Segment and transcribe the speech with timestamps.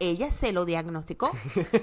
[0.00, 1.30] ella se lo diagnosticó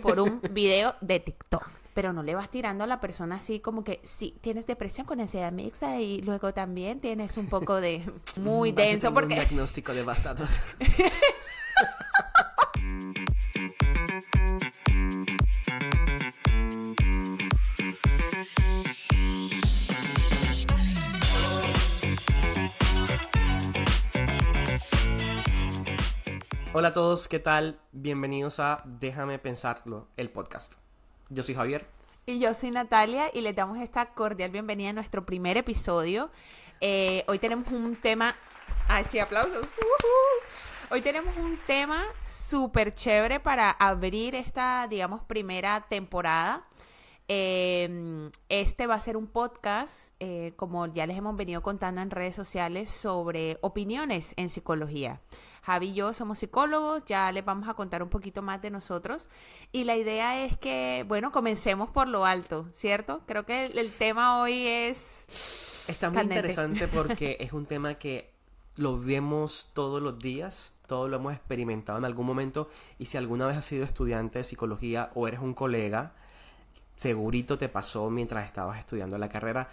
[0.01, 1.67] por un video de TikTok.
[1.93, 5.21] Pero no le vas tirando a la persona así como que sí, tienes depresión con
[5.21, 8.03] ansiedad mixta y luego también tienes un poco de
[8.37, 10.47] muy denso porque un diagnóstico devastador.
[26.75, 27.79] Hola a todos, ¿qué tal?
[27.91, 30.73] Bienvenidos a Déjame Pensarlo, el podcast.
[31.29, 31.85] Yo soy Javier.
[32.25, 36.31] Y yo soy Natalia y les damos esta cordial bienvenida a nuestro primer episodio.
[36.81, 38.35] Eh, hoy tenemos un tema...
[38.87, 39.67] Ay, sí, aplausos.
[40.89, 46.65] Hoy tenemos un tema súper chévere para abrir esta, digamos, primera temporada.
[47.27, 52.09] Eh, este va a ser un podcast, eh, como ya les hemos venido contando en
[52.09, 55.21] redes sociales, sobre opiniones en psicología.
[55.63, 59.29] Javi y yo somos psicólogos, ya les vamos a contar un poquito más de nosotros.
[59.71, 63.21] Y la idea es que, bueno, comencemos por lo alto, ¿cierto?
[63.25, 65.25] Creo que el, tema hoy es...
[65.87, 68.33] Está muy interesante porque es un tema que
[68.75, 73.47] lo vemos todos los días, todos lo hemos experimentado en algún momento y si alguna
[73.47, 76.13] vez has sido estudiante de psicología o eres un colega,
[76.95, 79.69] segurito te pasó mientras estabas estudiando la carrera.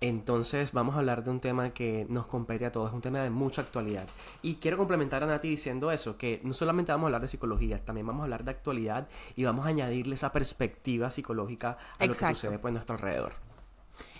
[0.00, 3.20] Entonces vamos a hablar de un tema que nos compete a todos, es un tema
[3.20, 4.06] de mucha actualidad.
[4.42, 7.84] Y quiero complementar a Nati diciendo eso, que no solamente vamos a hablar de psicología,
[7.84, 12.12] también vamos a hablar de actualidad y vamos a añadirle esa perspectiva psicológica a lo
[12.12, 13.32] que sucede pues, a nuestro alrededor.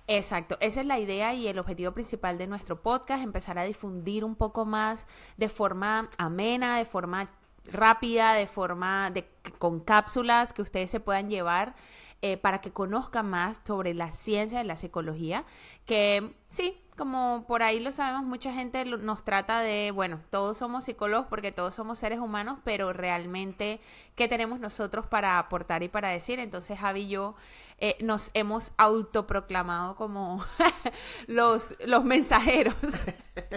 [0.09, 4.25] Exacto, esa es la idea y el objetivo principal de nuestro podcast, empezar a difundir
[4.25, 5.07] un poco más
[5.37, 7.31] de forma amena, de forma
[7.71, 11.75] rápida, de forma de, con cápsulas que ustedes se puedan llevar
[12.23, 15.45] eh, para que conozcan más sobre la ciencia de la psicología,
[15.87, 20.85] que sí, como por ahí lo sabemos, mucha gente nos trata de, bueno, todos somos
[20.85, 23.81] psicólogos porque todos somos seres humanos, pero realmente,
[24.19, 26.41] ¿qué tenemos nosotros para aportar y para decir?
[26.41, 27.37] Entonces, Javi y yo
[27.79, 30.45] eh, nos hemos autoproclamado como
[31.29, 32.75] los, los mensajeros.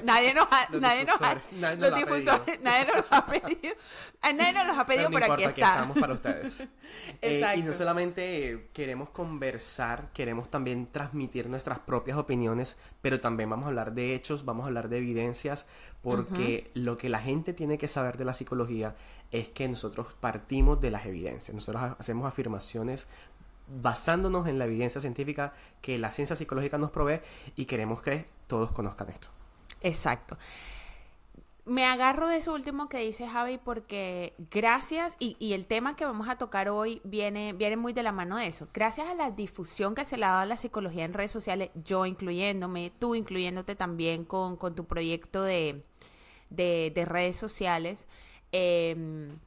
[0.03, 1.33] nadie nos ha, nadie nos ha,
[1.75, 3.75] los difusores, nadie nos ha pedido,
[4.35, 5.71] nadie nos los ha pedido, pero, aquí está.
[5.71, 6.67] estamos para ustedes.
[7.21, 13.65] Eh, y no solamente queremos conversar, queremos también transmitir nuestras propias opiniones, pero también vamos
[13.65, 15.67] a hablar de hechos, vamos a hablar de evidencias,
[16.01, 18.95] porque lo que la gente tiene que saber de la psicología
[19.31, 23.07] es que nosotros partimos de las evidencias, nosotros hacemos afirmaciones
[23.67, 27.21] basándonos en la evidencia científica que la ciencia psicológica nos provee
[27.55, 29.29] y queremos que todos conozcan esto.
[29.81, 30.37] Exacto.
[31.63, 36.27] Me agarro de eso último que dice Javi porque gracias, y, el tema que vamos
[36.27, 38.67] a tocar hoy viene, viene muy de la mano de eso.
[38.73, 41.69] Gracias a la difusión que se le ha dado a la psicología en redes sociales,
[41.75, 45.83] yo incluyéndome, tú incluyéndote también con, tu proyecto de,
[46.49, 48.07] redes sociales,
[48.51, 49.39] em,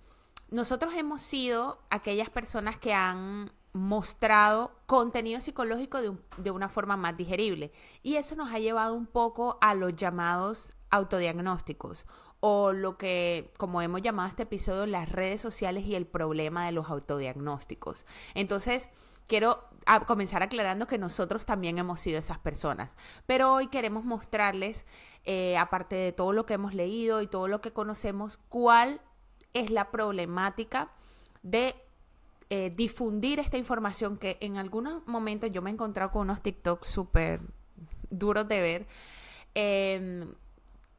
[0.51, 7.17] nosotros hemos sido aquellas personas que han mostrado contenido psicológico de, de, una forma más
[7.17, 7.73] digerible.
[8.03, 12.07] Y eso nos ha llevado un poco a los llamados autodiagnósticos
[12.47, 16.73] o lo que, como hemos llamado este episodio, las redes sociales y el problema de
[16.73, 18.05] los autodiagnósticos.
[18.35, 18.91] Entonces,
[19.27, 19.65] quiero
[20.07, 22.97] comenzar aclarando que nosotros también hemos sido esas personas,
[23.27, 24.87] pero hoy queremos mostrarles,
[25.25, 29.01] eh, aparte de todo lo que hemos leído y todo lo que conocemos, cuál
[29.53, 30.91] es la problemática
[31.43, 31.77] de
[32.51, 36.87] eh, difundir esta información que en algunos momentos yo me he encontrado con unos TikToks
[36.87, 37.41] súper
[38.11, 38.87] duros de ver.
[39.55, 40.35] Em,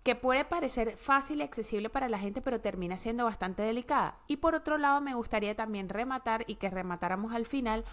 [0.04, 4.20] que puede parecer fácil y accesible para la gente, pero termina siendo bastante delicada.
[4.28, 7.84] Y por otro lado, me gustaría también rematar y que rematáramos al final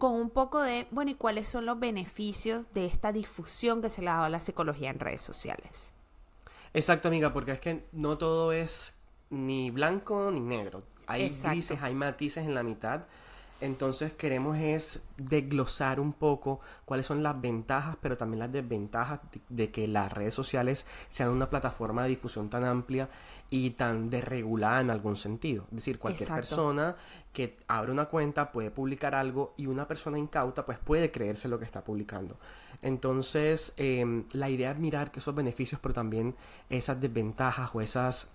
[0.00, 4.02] con un poco de, bueno, ¿y cuáles son los beneficios de esta difusión que se
[4.02, 5.92] le ha dado a la psicología en redes sociales?
[6.74, 8.94] Exacto, amiga, porque es que no todo es
[9.28, 10.82] ni blanco ni negro.
[11.06, 13.02] Hay grises, hay matices en la mitad.
[13.60, 19.70] Entonces queremos es desglosar un poco cuáles son las ventajas, pero también las desventajas de,
[19.70, 23.10] que las redes sociales sean una plataforma de difusión tan amplia
[23.50, 25.64] y tan desregulada en algún sentido.
[25.70, 26.96] Es decir, cualquier persona
[27.34, 31.58] que abre una cuenta puede publicar algo y una persona incauta pues puede creerse lo
[31.58, 32.38] que está publicando.
[32.80, 36.34] Entonces em, la idea es mirar que esos beneficios, pero también
[36.70, 38.28] esas desventajas o esas,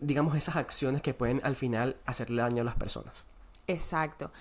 [0.00, 3.26] digamos, esas acciones que pueden al final hacerle daño a las personas.
[3.70, 4.32] Exacto.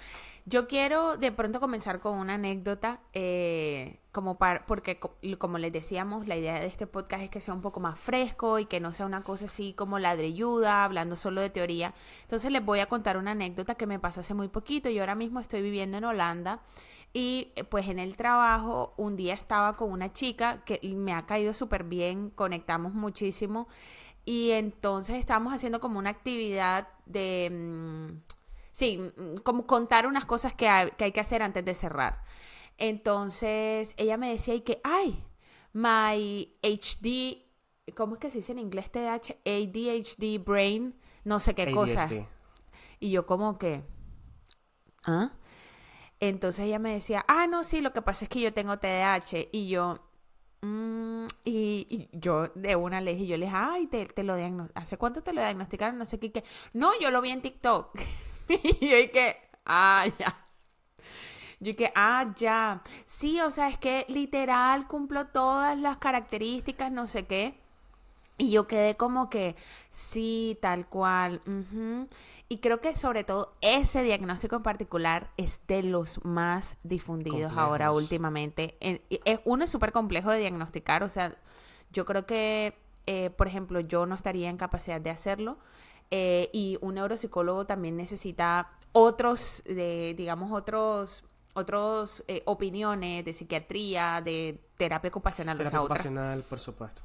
[0.46, 5.00] Yo quiero de pronto comenzar con una anécdota, eh, como para, porque
[5.38, 8.58] como les decíamos, la idea de este podcast es que sea un poco más fresco
[8.58, 11.94] y que no sea una cosa así como ladrilluda, hablando solo de teoría.
[12.24, 14.90] Entonces les voy a contar una anécdota que me pasó hace muy poquito.
[14.90, 16.62] Yo ahora mismo estoy viviendo en Holanda
[17.14, 21.28] y eh, pues en el trabajo un día estaba con una chica que me ha
[21.28, 23.68] caído súper bien, conectamos muchísimo.
[24.26, 28.39] Y entonces estábamos haciendo como una actividad de, mm,
[28.80, 32.24] sí, mm, como contar unas cosas que hay, que hay que hacer antes de cerrar.
[32.78, 35.22] Entonces ella me decía y que, ay,
[35.74, 37.46] my HD,
[37.94, 39.36] ¿cómo es que se dice en inglés TDAH?
[39.46, 40.96] ADHD brain,
[41.26, 42.08] no sé qué cosa.
[43.02, 43.84] Y yo como que,
[45.04, 45.32] ¿ah?
[46.22, 49.50] Entonces ella me decía, ah, no, sí, lo que pasa es que yo tengo TDAH.
[49.52, 50.00] Y yo,
[50.62, 54.36] mm", y, yo de una le dije, yo le dije, ay, te, te lo
[54.76, 55.98] ¿hace cuánto te lo diagnosticaron?
[55.98, 56.44] No sé qué, qué.
[56.74, 58.00] No, yo lo vi en TikTok.
[58.82, 60.36] y yo dije, ah, ya.
[61.60, 62.82] Yo dije, ah, ya.
[63.06, 67.60] Sí, o sea, es que literal cumplo todas las características, no sé qué.
[68.38, 69.56] Y yo quedé como que,
[69.92, 71.42] sí, tal cual.
[72.48, 77.92] Y creo que sobre todo ese diagnóstico en particular es de los más difundidos ahora
[77.92, 78.78] últimamente.
[78.80, 81.36] Es, uno es súper complejo de diagnosticar, o sea,
[81.92, 82.76] yo creo que,
[83.06, 85.58] eh, por ejemplo, yo no estaría en capacidad de hacerlo.
[86.12, 91.24] Eh, y un neuropsicólogo también necesita otros, de, digamos, otros
[91.54, 95.58] otros eh, opiniones de psiquiatría, de terapia ocupacional.
[95.58, 97.04] Terapia ocupacional, por supuesto.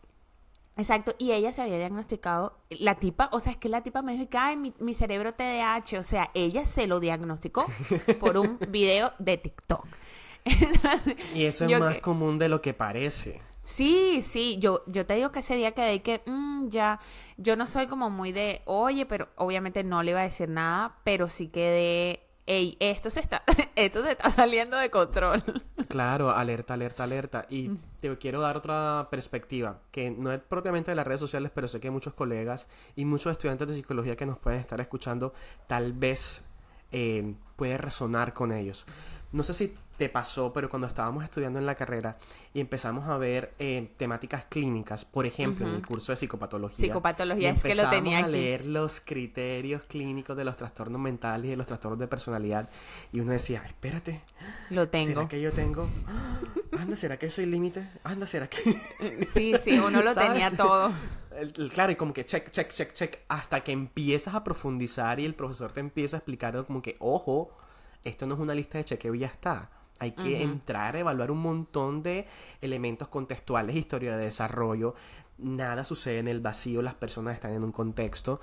[0.77, 4.17] Exacto, y ella se había diagnosticado, la tipa, o sea, es que la tipa me
[4.17, 7.65] dijo que, ay, mi, mi cerebro TDAH, o sea, ella se lo diagnosticó
[8.21, 9.87] por un video de TikTok.
[11.35, 13.41] y eso es más común de lo que parece.
[13.65, 17.01] Sí, sí, yo, yo te digo que ese día quedé que, mm, ya,
[17.39, 20.99] yo no soy como muy de, oye, pero obviamente no le iba a decir nada,
[21.03, 23.43] pero sí quedé ey, esto se está,
[23.77, 25.43] esto se está saliendo de control.
[25.89, 27.47] Claro, alerta, alerta, alerta.
[27.49, 27.79] Y mm.
[28.01, 31.79] te quiero dar otra perspectiva, que no es propiamente de las redes sociales, pero sé
[31.79, 32.67] que muchos colegas
[32.97, 35.35] y muchos estudiantes de psicología que nos pueden estar escuchando,
[35.69, 36.43] tal vez
[36.91, 38.87] eh, puede resonar con ellos.
[39.35, 42.17] No sé si te pasó, pero cuando estábamos estudiando en la carrera
[42.53, 46.87] y empezamos a ver eh, temáticas clínicas, por ejemplo, en el curso de psicopatología.
[46.87, 51.49] Psicopatología es que lo tenía a leer los criterios clínicos de los trastornos mentales y
[51.49, 52.71] de los trastornos de personalidad
[53.13, 54.21] y uno decía, espérate.
[54.71, 55.09] Lo tengo.
[55.09, 55.89] ¿Será que yo tengo?
[56.79, 57.89] Anda, ¿será que soy límite?
[58.05, 58.79] Anda, ¿será que...?
[59.27, 60.93] sí, sí, uno lo tenía todo.
[61.73, 65.35] Claro, y como que check, check, check, check, hasta que empiezas a profundizar y el
[65.35, 67.51] profesor te empieza a explicar como que, ojo,
[68.05, 71.31] esto no es una lista de chequeo y ya está hay que entrar a evaluar
[71.31, 72.27] un montón de
[72.61, 74.95] elementos contextuales, historia de desarrollo.
[75.39, 78.41] Nada sucede en el vacío, las personas están en un contexto.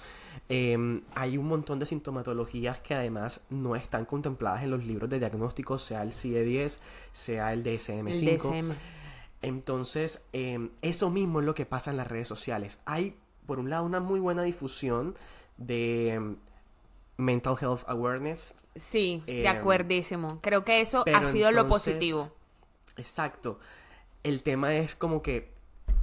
[0.49, 5.19] Em, hay un montón de sintomatologías que además no están contempladas en los libros de
[5.19, 6.79] diagnóstico, sea el CIE-10,
[7.11, 8.73] sea el DSM-5.
[9.41, 12.79] Entonces, em, eso mismo es lo que pasa en las redes sociales.
[12.85, 15.15] Hay, por un lado, una muy buena difusión
[15.57, 16.35] de em,
[17.21, 18.56] mental health awareness.
[18.75, 20.39] Sí, de em, acuerdísimo.
[20.41, 22.31] Creo que eso ha sido lo positivo.
[22.97, 23.59] Exacto.
[24.23, 25.51] El tema es como que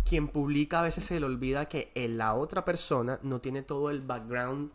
[0.05, 4.01] quien publica a veces se le olvida que la otra persona no tiene todo el
[4.01, 4.71] background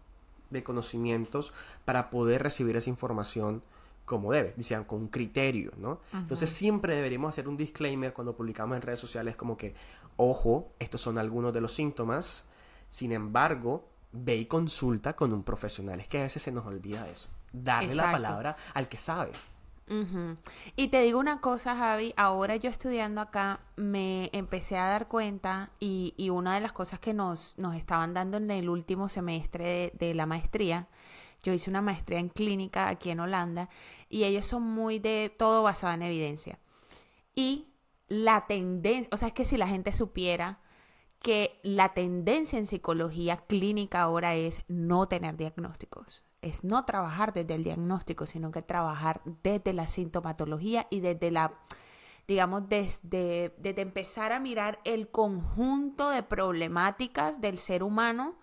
[0.50, 1.52] de conocimientos
[1.86, 3.64] para poder recibir esa información
[4.06, 6.02] como debe, decían, con criterio, ¿no?
[6.12, 9.74] Entonces siempre deberíamos hacer un disclaimer cuando publicamos en redes sociales como que,
[10.18, 12.44] ojo, estos son algunos de los síntomas,
[12.90, 16.00] sin embargo, ve y consulta con un profesional.
[16.00, 17.30] Es que a veces se nos olvida eso.
[17.52, 19.32] Darle la palabra al que sabe.
[20.76, 25.72] Y te digo una cosa, Javi, ahora yo estudiando acá me empecé a dar cuenta
[25.80, 29.92] y, y una de las cosas que nos, nos estaban dando en el último semestre
[29.94, 30.88] de, la maestría,
[31.44, 33.70] yo hice una maestría en clínica aquí en Holanda
[34.10, 36.60] y ellos son muy de todo basado en evidencia.
[37.36, 37.68] Y
[38.08, 40.60] la tendencia, o sea, es que si la gente supiera
[41.24, 47.56] que la tendencia en psicología clínica ahora es no tener diagnósticos, es no trabajar desde
[47.56, 51.54] el diagnóstico, sino que trabajar desde la sintomatología y desde la,
[52.28, 58.36] digamos, desde, desde empezar a mirar el conjunto de problemáticas del ser humano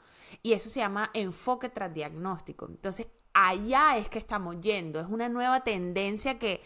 [0.42, 2.66] y eso se llama enfoque tras diagnóstico.
[2.66, 6.62] Entonces, allá es que estamos yendo, es una nueva tendencia que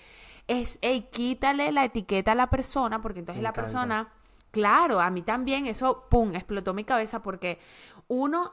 [0.46, 4.12] es, hey, quítale la etiqueta a la persona, porque entonces la persona
[4.54, 7.58] Claro, a mí también eso, ¡pum!, explotó mi cabeza porque
[8.06, 8.52] uno,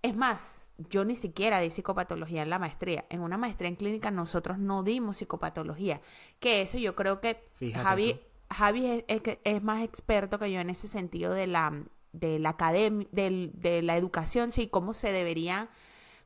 [0.00, 3.04] es más, yo ni siquiera di psicopatología en la maestría.
[3.10, 6.00] En una maestría en clínica nosotros no dimos psicopatología.
[6.40, 8.18] Que eso yo creo que Javi,
[8.48, 13.82] Javi es, más experto que yo en ese sentido de la, de la academia, de,
[13.82, 15.68] la educación, sí, cómo se debería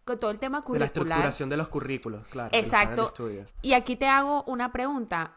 [0.04, 0.92] con todo el tema curricular.
[0.92, 2.50] De la estructuración de los currículos, claro.
[2.52, 3.12] Exacto.
[3.60, 5.32] Y aquí te hago una pregunta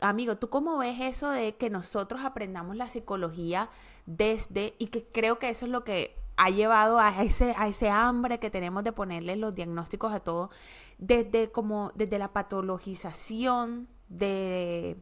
[0.00, 3.70] amigo, ¿tú cómo ves eso de que nosotros aprendamos la psicología
[4.06, 7.88] desde, y que creo que eso es lo que ha llevado a ese, a ese
[7.88, 10.50] hambre que tenemos de ponerle los diagnósticos a todo,
[10.98, 14.98] desde como, desde la patologización de,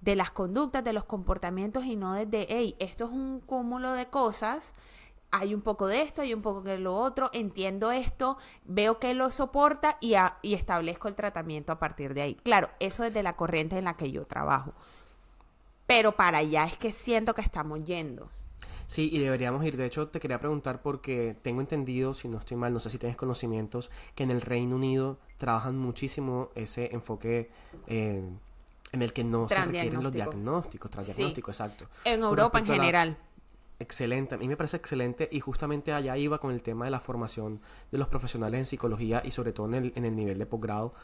[0.00, 4.06] de las conductas, de los comportamientos y no desde, hey, esto es un cúmulo de
[4.06, 4.72] cosas
[5.30, 9.14] hay un poco de esto, hay un poco de lo otro, entiendo esto, veo que
[9.14, 12.34] lo soporta y, y establezco el tratamiento a partir de ahí.
[12.34, 14.72] Claro, eso es de la corriente en la que yo trabajo.
[15.86, 18.28] Pero para allá es que siento que estamos yendo.
[18.90, 19.76] Sí, y deberíamos ir.
[19.76, 22.98] De hecho, te quería preguntar porque tengo entendido, si no estoy mal, no sé si
[22.98, 27.50] tienes conocimientos, que en el Reino Unido trabajan muchísimo ese enfoque
[27.86, 28.20] eh,
[28.92, 31.86] en el que no se requieren los diagnósticos, transdiagnósticos, exacto.
[32.04, 33.16] En Europa en general.
[33.80, 37.00] Excelente, a mí me parece excelente y justamente allá iba con el tema de la
[37.00, 40.44] formación de los profesionales en psicología y sobre todo en el, en el nivel de
[40.44, 40.94] posgrado,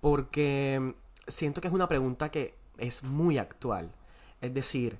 [0.00, 0.94] porque
[1.28, 3.92] siento que es una pregunta que es muy actual.
[4.40, 4.98] Es decir,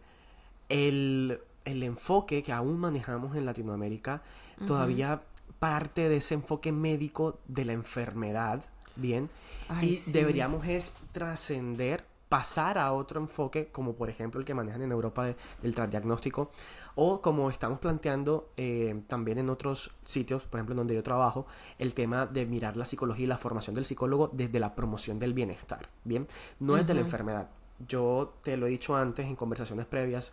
[0.69, 4.23] el, enfoque que aún manejamos en Latinoamérica
[4.67, 5.23] todavía
[5.59, 8.62] parte de ese enfoque médico de la enfermedad,
[8.97, 9.31] ¿bien?
[9.81, 14.91] y deberíamos es trascender pasar a otro enfoque, como por ejemplo el que manejan en
[14.91, 16.51] Europa del transdiagnóstico,
[16.95, 21.47] o como estamos planteando eh, también en otros sitios, por ejemplo en donde yo trabajo,
[21.79, 25.35] el tema de mirar la psicología y la formación del psicólogo desde la promoción del
[25.35, 26.27] bienestar, ¿bien?
[26.59, 27.51] No es de la enfermedad.
[27.87, 30.33] Yo te lo he dicho antes en conversaciones previas,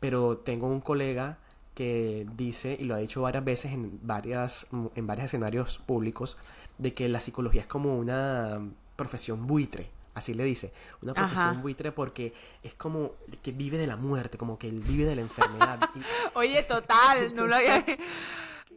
[0.00, 1.38] pero tengo un colega
[1.72, 6.36] que dice, y lo ha dicho varias veces en, varias, en varios escenarios públicos,
[6.76, 8.60] de que la psicología es como una
[8.96, 10.72] profesión buitre, así le dice,
[11.02, 12.32] una profesión buitre porque
[12.62, 15.80] es como que vive de la muerte, como que él vive de la enfermedad.
[16.34, 17.78] Oye, total, no lo había...
[17.78, 17.96] Es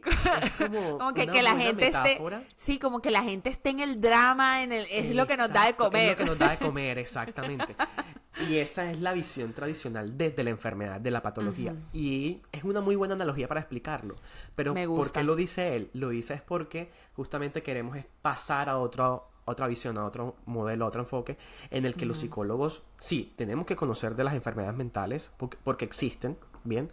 [0.58, 2.20] como, que, la gente esté
[2.56, 5.52] sí como que la gente esté en el drama en el es lo que nos
[5.52, 7.76] da de comer es lo que nos da de comer exactamente.
[8.48, 11.76] Y esa es la visión tradicional desde la enfermedad de la patología.
[11.92, 14.16] Y es una muy buena analogía para explicarlo
[14.56, 15.90] pero ¿por qué lo dice él?
[15.92, 20.88] lo dice es porque justamente queremos pasar a otro otra visión, a otro modelo, a
[20.88, 21.36] otro enfoque,
[21.70, 25.32] en el que los psicólogos, sí, tenemos que conocer de las enfermedades mentales,
[25.64, 26.90] porque, existen, bien,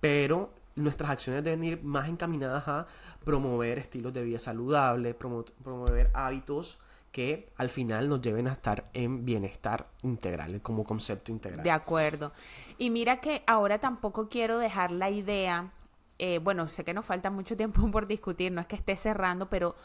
[0.00, 2.86] pero nuestras acciones deben ir más encaminadas a
[3.24, 6.78] promover estilos de vida saludables, promover hábitos
[7.12, 11.62] que al final nos lleven a estar en bienestar integral, como concepto integral.
[11.62, 12.32] De acuerdo.
[12.78, 15.70] Y mira que ahora tampoco quiero dejar la idea,
[16.18, 19.50] eh, bueno, sé que nos falta mucho tiempo por discutir, no es que esté cerrando,
[19.50, 19.76] pero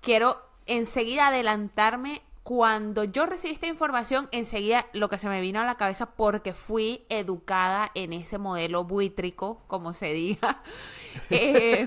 [0.00, 5.64] quiero enseguida adelantarme cuando yo recibí esta información, enseguida lo que se me vino a
[5.64, 10.62] la cabeza, porque fui educada en ese modelo buitrico, como se diga,
[11.30, 11.86] eh,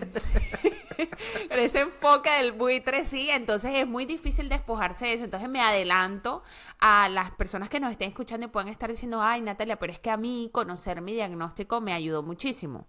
[1.50, 5.24] ese enfoque del buitre, sí, entonces es muy difícil despojarse de eso.
[5.24, 6.44] Entonces me adelanto
[6.80, 10.00] a las personas que nos estén escuchando y pueden estar diciendo, ay Natalia, pero es
[10.00, 12.88] que a mí conocer mi diagnóstico me ayudó muchísimo.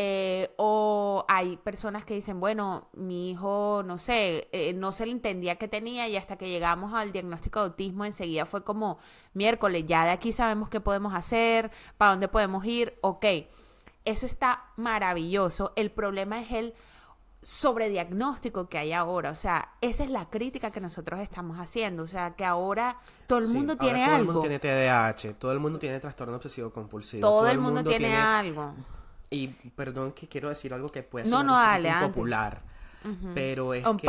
[0.00, 5.10] Eh, o hay personas que dicen, bueno, mi hijo, no sé, eh, no se le
[5.10, 9.00] entendía que tenía y hasta que llegamos al diagnóstico de autismo enseguida fue como
[9.34, 13.26] miércoles, ya de aquí sabemos qué podemos hacer, para dónde podemos ir, ok,
[14.04, 15.72] eso está maravilloso.
[15.74, 16.74] El problema es el
[17.42, 22.08] sobrediagnóstico que hay ahora, o sea, esa es la crítica que nosotros estamos haciendo, o
[22.08, 24.12] sea, que ahora todo el mundo tiene algo.
[24.12, 27.20] Todo el mundo tiene TDAH, todo el mundo tiene trastorno obsesivo compulsivo.
[27.20, 28.74] Todo, el mundo, tiene algo
[29.30, 32.62] y perdón que quiero decir algo que puede ser no, no, popular,
[33.34, 34.06] pero es que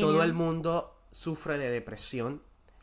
[0.00, 2.42] todo el mundo sufre de depresión,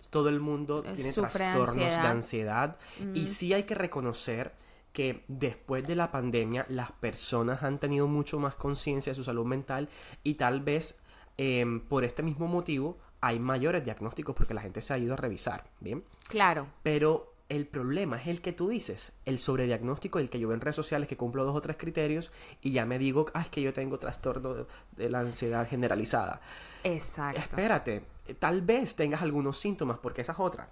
[0.10, 2.78] todo el mundo tiene trastornos de ansiedad.
[3.14, 4.54] y sí hay que reconocer
[4.94, 9.46] que después de la pandemia las personas han tenido mucho más conciencia de su salud
[9.46, 9.90] mental
[10.24, 11.02] y tal vez
[11.38, 15.18] em, por este mismo motivo hay mayores diagnósticos porque la gente se ha ido a
[15.18, 16.04] revisar, ¿bien?
[16.28, 16.68] Claro.
[16.84, 20.62] Pero el problema es el que tú dices, el sobrediagnóstico, el que yo veo en
[20.62, 22.32] redes sociales que cumplo dos o tres criterios
[22.62, 24.66] y ya me digo, ah, es que yo tengo trastorno
[24.96, 26.40] de, la ansiedad generalizada.
[26.86, 27.42] Exacto.
[27.42, 28.04] Espérate,
[28.40, 30.70] tal vez tengas algunos síntomas, porque esa es otra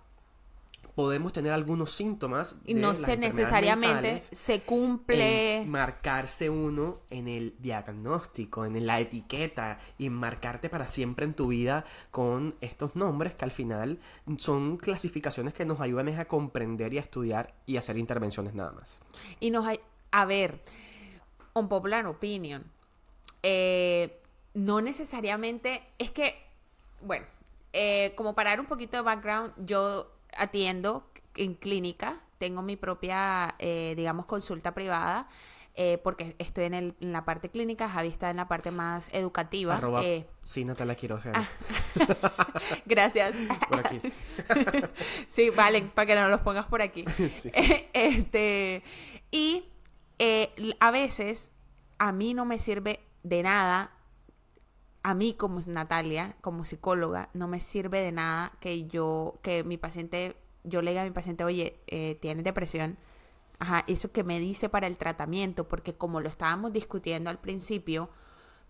[0.99, 2.57] podemos tener algunos síntomas.
[2.65, 5.63] Y no se necesariamente se cumple.
[5.65, 11.85] marcarse uno en el diagnóstico, en la etiqueta y marcarte para siempre en tu vida
[12.11, 13.99] con estos nombres que al final
[14.39, 18.99] son clasificaciones que nos ayudan a comprender y a estudiar y hacer intervenciones nada más.
[19.39, 19.79] Y nos hay,
[20.11, 20.61] a ver,
[21.53, 22.65] un popular opinion.
[23.41, 24.19] Eh,
[24.53, 26.35] no necesariamente, es que,
[27.01, 27.25] bueno,
[27.71, 33.55] eh, como para dar un poquito de background, yo atiendo en clínica, tengo mi propia,
[33.59, 35.27] eh, digamos, consulta privada.
[35.75, 39.07] Eh, porque estoy en, el, en, la parte clínica, Javi está en la parte más
[39.13, 39.75] educativa.
[39.75, 41.47] Arroba, eh, sí, Natalia quiero ah.
[42.85, 43.33] Gracias.
[43.69, 44.01] Por aquí.
[45.29, 47.05] sí, vale, para que no los pongas por aquí.
[47.93, 48.83] Este,
[49.31, 49.63] y
[50.81, 51.51] a veces
[51.97, 53.98] a mí no me sirve de nada
[55.09, 59.77] a mí como Natalia, como psicóloga, no me sirve de nada que yo, que mi
[59.77, 62.95] paciente, yo le diga a mi paciente, oye, eh, tienes depresión,
[63.57, 68.11] ajá, eso que me dice para el tratamiento, porque como lo estábamos discutiendo al principio,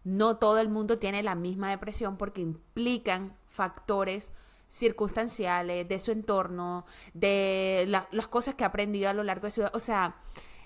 [0.05, 4.31] no todo el mundo tiene la misma depresión porque implican factores
[4.69, 9.59] circunstanciales de su entorno, de las cosas que ha aprendido a lo largo de su
[9.59, 9.71] vida.
[9.73, 10.15] O sea,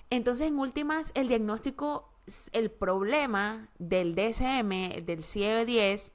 [0.08, 2.13] entonces en últimas, el diagnóstico,
[2.52, 6.12] el problema del DSM, del CIE-10,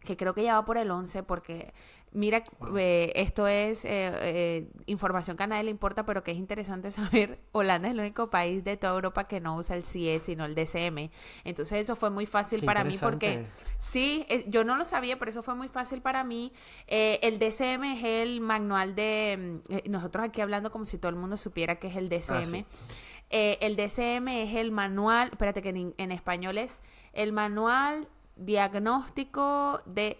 [0.00, 1.72] que creo que ya va por el 11, porque
[2.12, 2.42] Mira,
[2.76, 6.90] eh, esto es eh, eh, información que a nadie le importa, pero que es interesante
[6.92, 7.38] saber.
[7.52, 10.54] Holanda es el único país de toda Europa que no usa el CIE, sino el
[10.54, 11.10] DCM.
[11.44, 13.44] Entonces eso fue muy fácil para mí porque
[13.78, 16.52] sí, yo no lo sabía, pero eso fue muy fácil para mí.
[16.86, 19.60] el DCM es el manual de...
[19.68, 22.64] Mm, nosotros aquí hablando como si todo el mundo supiera que es el DCM.
[22.64, 26.78] Ah, el DCM es el manual, espérate que en español es
[27.12, 30.18] el manual diagnóstico de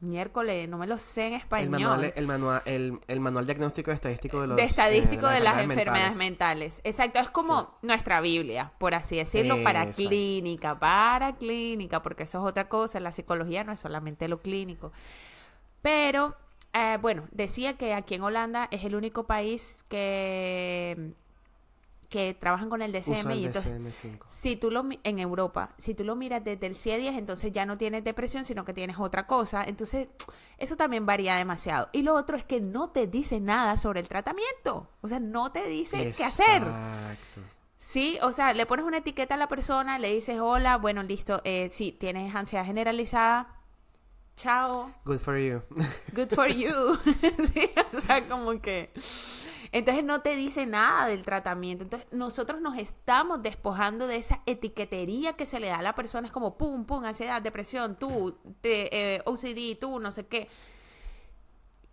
[0.00, 2.12] Miércoles, no me lo sé en español.
[2.14, 4.56] El manual, el manual, diagnóstico estadístico de los...
[4.56, 6.80] De estadístico de, las, enfermedades, mentales.
[6.84, 12.44] Exacto, es como nuestra Biblia, por así decirlo, para clínica, para clínica, porque eso es
[12.44, 14.92] otra cosa, la psicología no es solamente lo clínico.
[15.82, 16.36] Pero,
[16.74, 21.12] eh, bueno, decía que aquí en Holanda es el único país que
[22.08, 26.16] que trabajan con el DCM y entonces si tú lo en Europa, si tú lo
[26.16, 30.08] miras desde el CIE-10, entonces ya no tienes depresión, sino que tienes otra cosa, entonces
[30.56, 31.90] eso también varía demasiado.
[31.92, 35.52] Y lo otro es que no te dice nada sobre el tratamiento, o sea, no
[35.52, 36.62] te dice qué hacer.
[37.78, 41.40] Sí, o sea, le pones una etiqueta a la persona, le dices, hola, bueno, listo,
[41.44, 43.62] eh, sí, tienes ansiedad generalizada,
[44.36, 44.90] chao.
[45.04, 45.62] Good for you.
[46.12, 46.96] Good for you.
[47.52, 48.92] sí, o sea, como que...
[49.72, 51.84] Entonces no te dice nada del tratamiento.
[51.84, 56.26] Entonces nosotros nos estamos despojando de esa etiquetería que se le da a la persona.
[56.26, 60.48] Es como pum, pum, ansiedad, depresión, tú, te, eh, OCD, tú, no sé qué.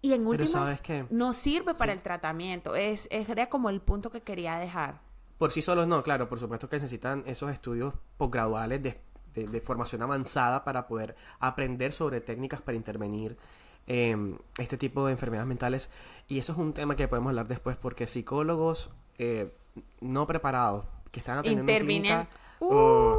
[0.02, 2.76] Y en últimas no sirve para el tratamiento.
[2.76, 5.02] Es, es era como el punto que quería dejar.
[5.38, 9.02] Por sí solos no, claro, por supuesto que necesitan esos estudios posgraduales de,
[9.34, 13.38] de formación avanzada para poder aprender sobre técnicas para intervenir
[13.88, 15.90] Em, este tipo de enfermedades mentales.
[16.28, 19.54] Y eso es un tema que podemos hablar después porque psicólogos eh,
[20.02, 22.28] no preparados que están atendiendo clínica,
[22.62, 23.16] uh.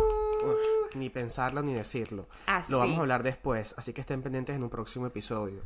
[0.96, 2.26] ni pensarlo ni decirlo.
[2.68, 5.62] Lo vamos a hablar después, así que estén pendientes en un próximo episodio.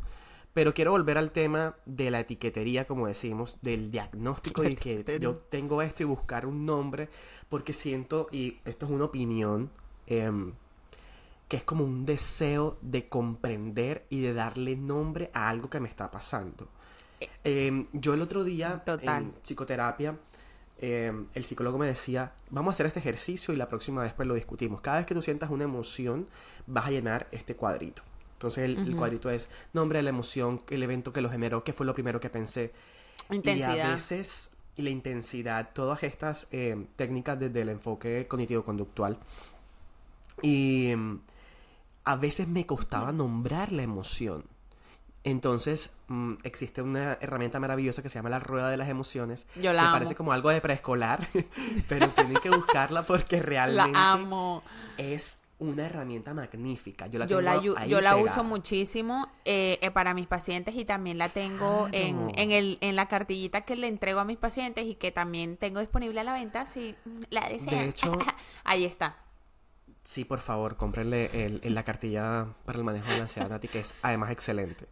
[0.53, 5.37] Pero quiero volver al tema de la etiquetería, como decimos, del diagnóstico y que yo
[5.37, 7.09] tengo esto y buscar un nombre,
[7.49, 9.71] porque siento, y esto es una opinión,
[10.07, 10.31] eh,
[11.51, 15.89] que es como un deseo de comprender y de darle nombre a algo que me
[15.89, 16.69] está pasando.
[17.19, 20.17] Eh, em, yo el otro día en psicoterapia,
[20.79, 24.29] em, el psicólogo me decía, vamos a hacer este ejercicio y la próxima vez pues
[24.29, 24.81] lo discutimos.
[24.81, 26.29] Cada vez que tú sientas una emoción,
[26.69, 28.03] vas a llenar este cuadrito.
[28.35, 31.85] Entonces el, cuadrito es nombre de la emoción, el evento que lo generó, qué fue
[31.85, 32.73] lo primero que pensé.
[33.29, 33.75] Intensidad.
[33.75, 39.19] Y a veces la intensidad, todas estas em, técnicas desde el enfoque cognitivo-conductual.
[40.43, 40.95] Y
[42.05, 44.45] a veces me costaba nombrar la emoción.
[45.23, 49.47] Entonces, mm, existe una herramienta maravillosa que se llama la rueda de las emociones.
[49.61, 51.27] Yo la que parece como algo de preescolar,
[51.89, 54.63] pero tienen que buscarla porque realmente la amo.
[54.97, 57.07] es una herramienta magnífica.
[57.07, 61.19] Yo la, yo la, yo la uso muchísimo eh, eh, para mis pacientes y también
[61.19, 64.95] la tengo en, en, el, en la cartillita que le entrego a mis pacientes y
[64.95, 66.97] que también tengo disponible a la venta si
[67.29, 67.77] la desean.
[67.77, 68.19] De hecho,
[68.65, 69.17] ahí está.
[70.03, 73.95] Sí, por favor, cómprenle el, la cartilla para el manejo de la ansiedad, que es
[74.03, 74.89] además excelente.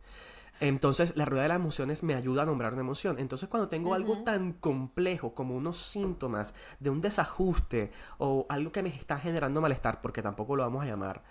[0.60, 3.16] Entonces, la rueda de las emociones me ayuda a nombrar una emoción.
[3.18, 8.82] Entonces, cuando tengo algo tan complejo como unos síntomas de un desajuste o algo que
[8.82, 11.22] me está generando malestar, porque tampoco lo vamos a llamar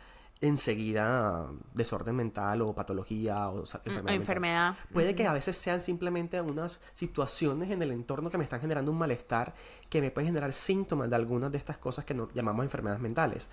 [0.41, 4.13] enseguida desorden mental o patología o enfermedad.
[4.13, 4.75] enfermedad.
[4.93, 8.91] Puede que a veces sean simplemente unas situaciones en el entorno que me están generando
[8.91, 9.53] un malestar
[9.89, 13.49] que me pueden generar síntomas de algunas de estas cosas que no, llamamos enfermedades mentales.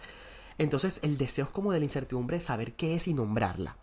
[0.59, 3.77] Entonces el deseo es como de la incertidumbre de saber qué es y nombrarla.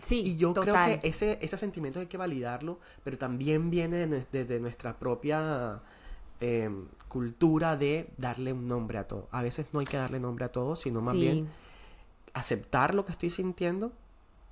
[0.00, 4.60] Sí, y yo creo que ese, ese sentimiento hay que validarlo, pero también viene desde
[4.60, 5.80] nuestra propia
[6.40, 9.28] em, cultura de darle un nombre a todo.
[9.32, 11.48] A veces no hay que darle nombre a todo, sino más bien
[12.34, 13.92] aceptar lo que estoy sintiendo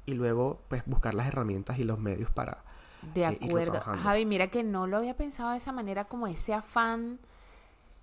[0.05, 2.65] y luego pues buscar las herramientas y los medios para
[3.15, 3.81] de eh, acuerdo.
[3.81, 7.19] Javi mira que no lo había pensado de esa manera como ese afán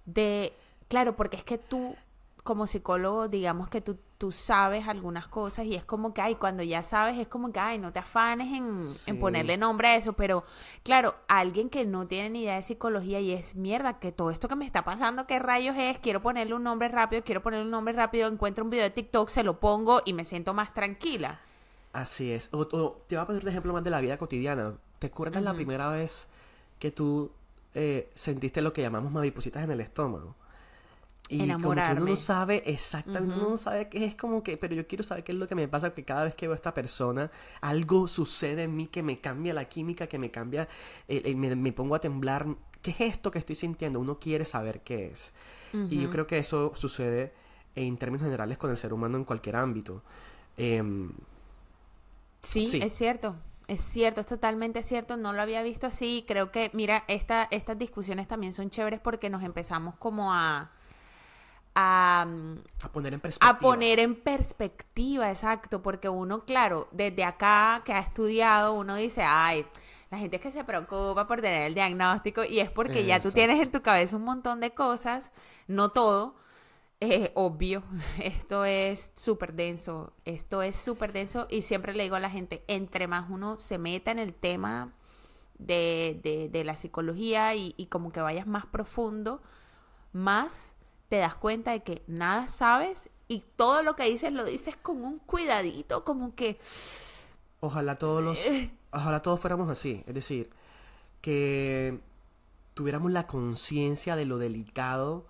[0.06, 0.54] de
[0.88, 1.96] claro porque es que tú
[2.44, 6.64] como psicólogo, digamos que tú, tú sabes algunas cosas y es como que, ay, cuando
[6.64, 8.54] ya sabes, es como que, ay, no te afanes
[9.06, 10.46] en, ponerle nombre a eso, pero
[10.82, 14.48] claro, alguien que no tiene ni idea de psicología y es mierda, que todo esto
[14.48, 16.00] que me está pasando, ¿qué rayos es?
[16.00, 19.28] Quiero ponerle un nombre rápido, quiero ponerle un nombre rápido, encuentro un video de TikTok,
[19.28, 21.42] se lo pongo y me siento más tranquila.
[21.92, 22.48] Así es.
[22.54, 22.78] O, te
[23.18, 24.74] voy a poner un ejemplo más de la vida cotidiana.
[25.00, 26.30] ¿Te acuerdas la primera vez
[26.80, 27.30] que tú
[27.74, 30.34] eh, sentiste lo que llamamos maripositas en el estómago.
[31.30, 31.84] Y Enamorarme.
[31.84, 34.86] como que uno no sabe exactamente, uno no sabe qué es como que, pero yo
[34.86, 36.74] quiero saber qué es lo que me pasa, que cada vez que veo a esta
[36.74, 37.32] persona,
[37.62, 40.68] algo sucede en mí que me cambia la química, que me cambia,
[41.08, 42.46] eh, eh, me, me, pongo a temblar.
[42.82, 44.02] ¿Qué es esto que estoy sintiendo?
[44.02, 45.34] Uno quiere saber qué es.
[45.90, 47.34] Y yo creo que eso sucede
[47.76, 50.04] en términos generales con el ser humano en cualquier ámbito.
[50.58, 51.12] Em,
[52.42, 53.36] sí, sí, es cierto.
[53.68, 56.26] Es cierto, es totalmente cierto, no lo había visto así.
[56.28, 60.72] Creo que, mira, esta, estas discusiones también son chéveres porque nos empezamos como a,
[61.76, 62.28] a,
[62.84, 63.50] a, poner en perspectiva.
[63.52, 69.24] A poner en perspectiva, exacto, porque uno, claro, desde acá que ha estudiado, uno dice,
[69.24, 69.66] ay,
[70.12, 73.08] la gente es que se preocupa por tener el diagnóstico y es porque exacto.
[73.08, 75.32] ya tú tienes en tu cabeza un montón de cosas,
[75.68, 76.36] no todo,
[77.00, 77.84] eh, obvio,
[78.22, 82.64] esto es súper denso, esto es súper denso y siempre le digo a la gente,
[82.68, 84.94] entre más uno se meta en el tema
[85.58, 89.42] de, de, de la psicología y, y como que vayas más profundo,
[90.12, 90.76] más
[91.10, 95.04] te das cuenta de que nada sabes y todo lo que dices lo dices con
[95.04, 96.60] un cuidadito, como que...
[97.60, 98.39] Ojalá todos los...
[98.92, 100.52] Ojalá todos fuéramos así, es decir,
[101.22, 102.00] que
[102.76, 105.26] tuviéramos la conciencia de lo delicado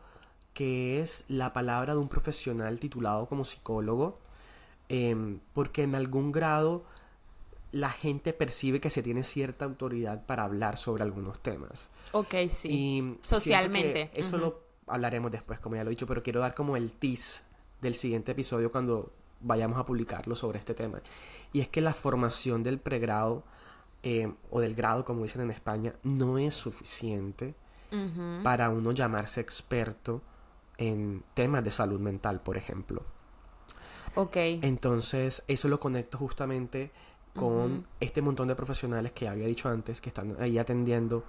[0.54, 4.20] que es la palabra de un profesional titulado como psicólogo,
[4.90, 6.84] eh, porque en algún grado
[7.72, 11.90] la gente percibe que se tiene cierta autoridad para hablar sobre algunos temas.
[12.12, 12.70] Ok, sí.
[12.70, 14.12] Y Socialmente.
[14.14, 14.42] Eso uh -huh.
[14.42, 17.44] lo hablaremos después, como ya lo he dicho, pero quiero dar como el tease
[17.82, 21.02] del siguiente episodio cuando vayamos a publicarlo sobre este tema.
[21.52, 23.44] Y es que la formación del pregrado
[24.02, 27.56] eh, o del grado, como dicen en España, no es suficiente
[27.92, 28.44] uh -huh.
[28.44, 30.22] para uno llamarse experto
[30.78, 33.04] en temas de salud mental, por ejemplo.
[34.16, 34.36] Ok.
[34.36, 36.92] Entonces, eso lo conecto justamente
[37.36, 37.84] con uh -huh.
[38.00, 41.24] este montón de profesionales que había dicho antes, que están ahí atendiendo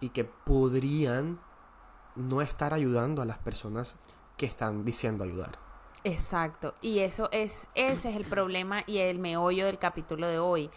[0.00, 1.40] y que podrían
[2.18, 3.96] no estar ayudando a las personas
[4.36, 5.58] que están diciendo ayudar.
[6.04, 6.74] Exacto.
[6.80, 10.70] Y eso es, ese es el problema y el meollo del capítulo de hoy.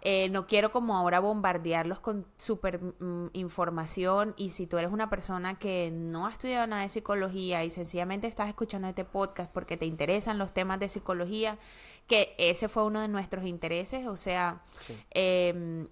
[0.00, 5.10] Eh, no quiero como ahora bombardearlos con super mm, información y si tú eres una
[5.10, 9.76] persona que no ha estudiado nada de psicología y sencillamente estás escuchando este podcast porque
[9.76, 11.58] te interesan los temas de psicología,
[12.06, 14.96] que ese fue uno de nuestros intereses, o sea, sí.
[15.10, 15.88] eh,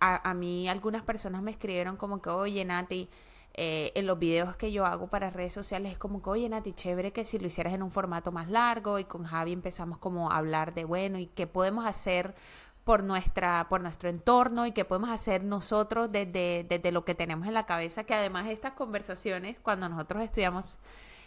[0.00, 3.08] a, a, mí algunas personas me escribieron como que, oye Nati,
[3.54, 6.72] eh, en los videos que yo hago para redes sociales es como que, oye Nati,
[6.72, 10.30] chévere que si lo hicieras en un formato más largo y con Javi empezamos como
[10.30, 12.34] a hablar de, bueno, y qué podemos hacer
[12.84, 17.46] por nuestra por nuestro entorno y qué podemos hacer nosotros desde, desde lo que tenemos
[17.46, 20.78] en la cabeza que además estas conversaciones cuando nosotros estudiamos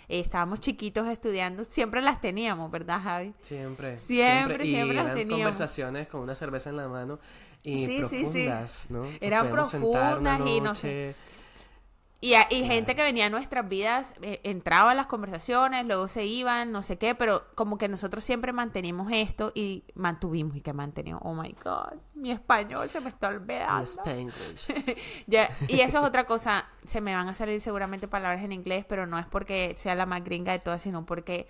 [0.10, 5.44] eh, estábamos chiquitos estudiando siempre las teníamos verdad Javi siempre siempre siempre, siempre las teníamos.
[5.44, 7.20] conversaciones con una cerveza en la mano
[7.64, 8.94] y sí, profundas sí, sí.
[8.94, 11.16] no eran profundas y no sé
[12.24, 12.66] y, y claro.
[12.68, 16.82] gente que venía a nuestras vidas eh, entraba a las conversaciones, luego se iban, no
[16.82, 21.22] sé qué, pero como que nosotros siempre mantenimos esto y mantuvimos y que mantenimos.
[21.26, 23.90] Oh my God, mi español se me está olvidando.
[25.28, 28.86] ya, y eso es otra cosa, se me van a salir seguramente palabras en inglés,
[28.88, 31.50] pero no es porque sea la más gringa de todas, sino porque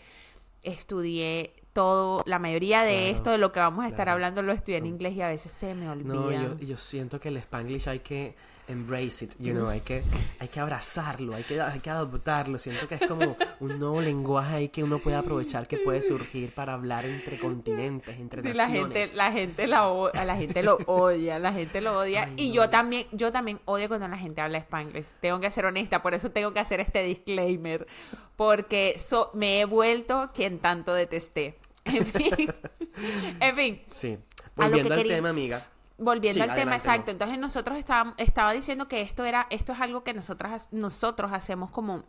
[0.63, 4.12] estudié todo, la mayoría de claro, esto, de lo que vamos a estar claro.
[4.13, 6.13] hablando, lo estudié en inglés y a veces se me olvida.
[6.13, 8.36] No, yo, yo siento que el spanglish hay que
[8.67, 10.01] embrace it, you know, hay que,
[10.39, 12.57] hay que abrazarlo, hay que, hay que adoptarlo.
[12.57, 16.51] Siento que es como un nuevo lenguaje ahí que uno puede aprovechar, que puede surgir
[16.51, 19.15] para hablar entre continentes, entre sí, naciones.
[19.15, 22.23] La gente, la gente, la, la gente lo odia, la gente lo odia.
[22.23, 22.55] Ay, y no.
[22.55, 25.07] yo también, yo también odio cuando la gente habla spanglish.
[25.19, 27.88] Tengo que ser honesta, por eso tengo que hacer este disclaimer.
[28.36, 31.57] Porque so, me he vuelto quien tanto detesté.
[31.86, 32.50] En fin.
[33.39, 33.82] en fin.
[33.88, 34.17] Sí.
[34.56, 35.15] Volviendo al quería...
[35.15, 35.67] tema, amiga
[35.98, 37.12] volviendo sí, al tema exacto, no.
[37.13, 41.72] entonces nosotros estábamos, estaba diciendo que esto era, esto es algo que nosotras, nosotros hacemos
[41.72, 42.04] como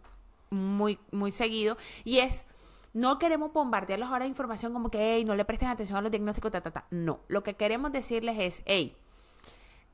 [0.50, 2.46] muy, muy seguido, y es
[2.92, 6.12] no queremos bombardearlos ahora de información como que, hey, no le presten atención a los
[6.12, 6.86] diagnósticos, ta, ta, ta.
[6.90, 8.96] No, lo que queremos decirles es, hey,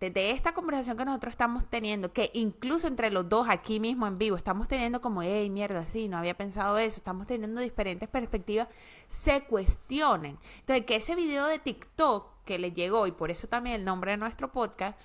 [0.00, 4.16] desde esta conversación que nosotros estamos teniendo, que incluso entre los dos aquí mismo en
[4.16, 8.68] vivo, estamos teniendo como, hey, mierda, sí, no había pensado eso, estamos teniendo diferentes perspectivas,
[9.08, 10.38] se cuestionen.
[10.60, 14.12] Entonces, que ese video de TikTok que le llegó, y por eso también el nombre
[14.12, 14.98] de nuestro podcast,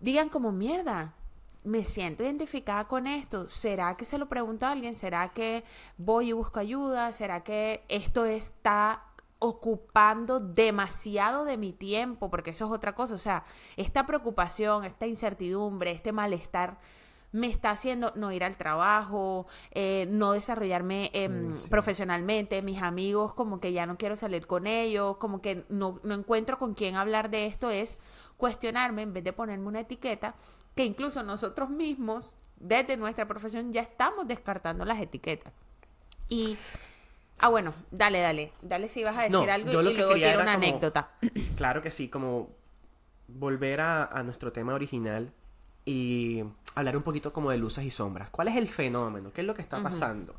[0.00, 1.14] digan como, mierda,
[1.64, 3.48] me siento identificada con esto.
[3.48, 4.96] ¿Será que se lo pregunto alguien?
[4.96, 5.64] ¿Será que
[5.96, 7.10] voy y busco ayuda?
[7.12, 9.13] ¿Será que esto está
[9.44, 12.30] ocupando demasiado de mi tiempo?
[12.30, 13.14] Porque eso es otra cosa.
[13.14, 13.44] O sea,
[13.76, 16.78] esta preocupación, esta incertidumbre, este malestar
[17.34, 21.68] me está haciendo no ir al trabajo, eh, no desarrollarme eh, sí.
[21.68, 26.14] profesionalmente, mis amigos como que ya no quiero salir con ellos, como que no, no
[26.14, 27.98] encuentro con quién hablar de esto, es
[28.36, 30.36] cuestionarme en vez de ponerme una etiqueta
[30.76, 35.52] que incluso nosotros mismos, desde nuestra profesión, ya estamos descartando las etiquetas.
[36.28, 36.56] Y...
[37.40, 38.52] Ah, bueno, dale, dale.
[38.62, 41.10] Dale si vas a decir algo y luego quiero una anécdota.
[41.56, 42.50] Claro que sí, como
[43.28, 45.32] volver a, a, nuestro tema original
[45.84, 46.42] y
[46.74, 48.30] hablar un poquito como de luces y sombras.
[48.30, 49.32] ¿Cuál es el fenómeno?
[49.32, 50.34] ¿Qué es lo que está pasando?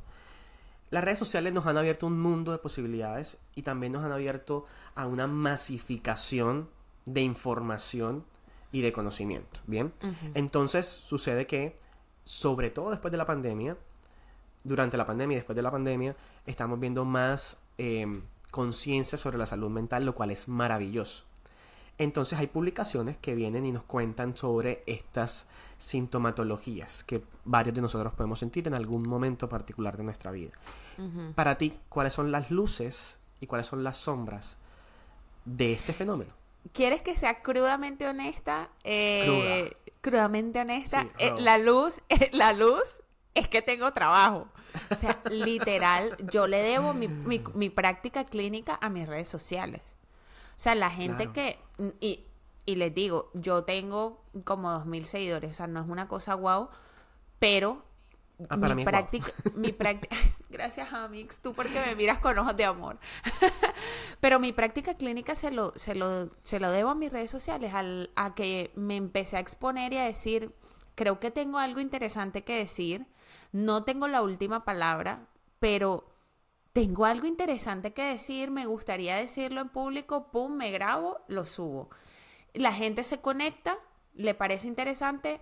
[0.90, 4.66] Las redes sociales nos han abierto un mundo de posibilidades y también nos han abierto
[4.94, 6.70] a una masificación
[7.06, 8.26] de información
[8.72, 9.62] y de conocimiento.
[9.68, 9.94] Bien,
[10.34, 11.76] entonces sucede que,
[12.24, 13.78] sobre todo después de la pandemia,
[14.66, 19.46] durante la pandemia y después de la pandemia, estamos viendo más em, conciencia sobre la
[19.46, 21.24] salud mental, lo cual es maravilloso.
[21.98, 25.48] Entonces hay publicaciones que vienen y nos cuentan sobre estas
[25.78, 30.52] sintomatologías que varios de nosotros podemos sentir en algún momento particular de nuestra vida.
[31.36, 34.58] Para ti, ¿cuáles son las luces y cuáles son las sombras
[35.46, 36.34] de este fenómeno?
[36.74, 38.70] ¿Quieres que sea crudamente honesta?
[38.84, 41.08] Eh, crudamente honesta.
[41.20, 42.02] Eh, la luz,
[42.32, 43.02] la luz
[43.36, 44.48] es que tengo trabajo.
[44.90, 49.82] O sea, literal, yo le debo mi, mi práctica clínica a mis redes sociales.
[50.58, 51.60] O sea, la gente que...
[52.00, 52.26] Y,
[52.66, 56.34] y les digo, yo tengo como dos mil seguidores, o sea, no es una cosa
[56.34, 56.70] guau,
[57.38, 57.84] pero
[58.50, 60.16] ah, mi, práctica, mi práctica,
[60.50, 62.98] gracias Amix, tú porque me miras con ojos de amor.
[64.20, 67.74] pero mi práctica clínica se lo, se lo, se lo debo a mis redes sociales,
[67.74, 70.52] al, a que me empecé a exponer y a decir,
[70.96, 73.06] creo que tengo algo interesante que decir,
[73.52, 75.28] no tengo la última palabra,
[75.60, 76.06] pero
[76.74, 81.90] tengo algo interesante que decir, me gustaría decirlo en público, pum, me grabo, lo subo.
[82.54, 83.78] La gente se conecta,
[84.14, 85.40] le parece interesante,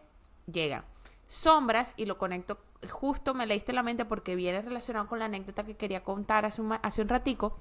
[0.51, 0.85] llega.
[1.27, 2.59] Sombras, y lo conecto,
[2.91, 6.61] justo me leíste la mente porque viene relacionado con la anécdota que quería contar hace
[6.61, 7.57] un, ratico.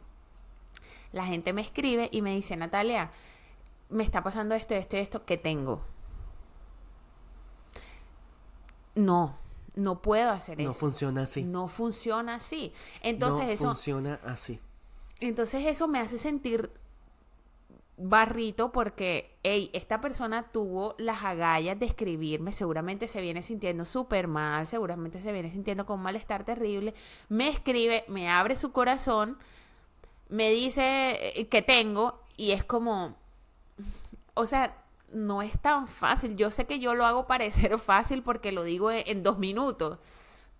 [1.11, 3.11] La gente me escribe y me dice, Natalia,
[3.89, 5.83] me está pasando esto, esto, esto, ¿qué tengo?
[8.95, 9.39] No,
[9.75, 10.69] no puedo hacer eso.
[10.69, 11.43] No funciona así.
[11.45, 12.73] No funciona así.
[13.03, 13.67] Entonces no eso.
[13.67, 14.61] funciona así.
[15.21, 16.71] Entonces eso me hace sentir
[17.97, 24.27] barrito porque, hey, esta persona tuvo las agallas de escribirme, seguramente se viene sintiendo súper
[24.27, 26.95] mal, seguramente se viene sintiendo con un malestar terrible,
[27.29, 29.39] me escribe, me abre su corazón,
[30.29, 33.15] me dice eh, que tengo y es como,
[34.35, 34.82] o sea,
[35.15, 36.37] no es tan fácil.
[36.37, 39.99] Yo sé que yo lo hago parecer fácil porque lo digo e, en dos minutos,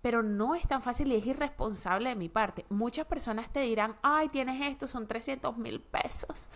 [0.01, 2.65] pero no es tan fácil y es irresponsable de mi parte.
[2.69, 6.47] Muchas personas te dirán, ay, tienes esto, son 300 mil pesos.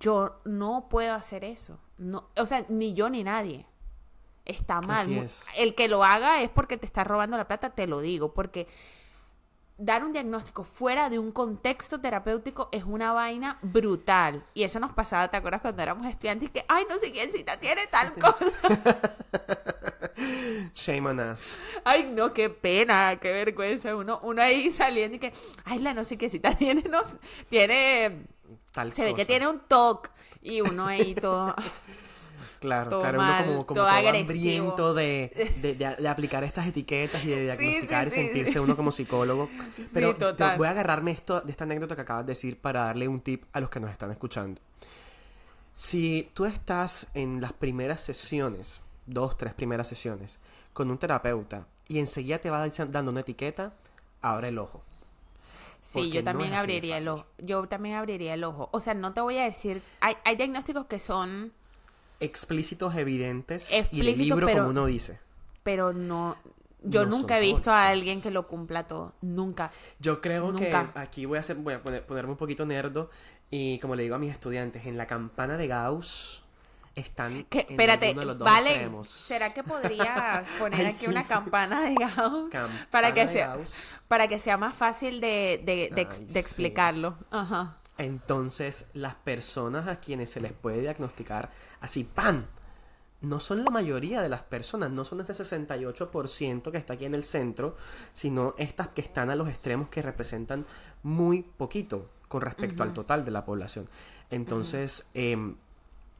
[0.00, 1.78] Yo no puedo hacer eso.
[1.96, 3.66] No, o sea, ni yo ni nadie.
[4.44, 5.28] Está mal.
[5.56, 8.66] El que lo haga es porque te está robando la plata, te lo digo, porque
[9.78, 14.44] dar un diagnóstico fuera de un contexto terapéutico es una vaina brutal.
[14.52, 16.50] Y eso nos pasaba, ¿te acuerdas cuando éramos estudiantes?
[16.50, 18.44] Que, ay, no sé quién cita tiene tal cosa.
[20.74, 21.56] Shame on us.
[21.84, 23.94] Ay, no, qué pena, qué vergüenza.
[23.94, 25.32] Uno, uno ahí saliendo y que,
[25.64, 27.00] ay, la no sé qué cita tiene, no,
[27.48, 28.26] tiene...
[28.72, 30.10] Tal se ve que tiene un TOC.
[30.42, 31.54] Y uno ahí todo...
[32.60, 37.42] Claro, claro, uno como, como todo, hambriento de, de, de, aplicar estas etiquetas y de
[37.44, 39.48] diagnosticar y sentirse uno como psicólogo.
[39.94, 40.16] Pero
[40.56, 43.44] voy a agarrarme esto, de esta anécdota que acabas de decir para darle un tip
[43.52, 44.60] a los que nos están escuchando.
[45.72, 50.40] Si tú estás en las primeras sesiones, dos, tres primeras sesiones,
[50.72, 53.72] con un terapeuta y enseguida te va dando una etiqueta,
[54.20, 54.82] abre el ojo.
[55.80, 57.24] Sí, yo también abriría el ojo.
[57.38, 58.68] Yo también abriría el ojo.
[58.72, 59.80] O sea, no te voy a decir.
[60.00, 61.52] Hay, hay diagnósticos que son
[62.20, 65.18] explícitos, evidentes y el libro como uno dice.
[65.62, 66.36] Pero no,
[66.82, 69.72] yo nunca he visto a alguien que lo cumpla todo, nunca.
[69.98, 73.10] Yo creo que aquí voy a hacer, voy a ponerme un poquito nerdo
[73.50, 76.44] y como le digo a mis estudiantes, en la campana de Gauss
[76.94, 77.66] están ¿Qué?
[77.68, 78.90] Espérate, vale.
[79.04, 82.50] ¿Será que podría poner aquí una campana de Gauss
[82.90, 83.56] para que sea
[84.08, 87.16] para que sea más fácil de, de, explicarlo?
[87.30, 87.77] Ajá.
[87.98, 92.46] Entonces, las personas a quienes se les puede diagnosticar así, ¡pan!
[93.20, 97.16] No son la mayoría de las personas, no son ese 68% que está aquí en
[97.16, 97.76] el centro,
[98.12, 100.64] sino estas que están a los extremos que representan
[101.02, 103.88] muy poquito con respecto al total de la población.
[104.30, 105.56] Entonces, em,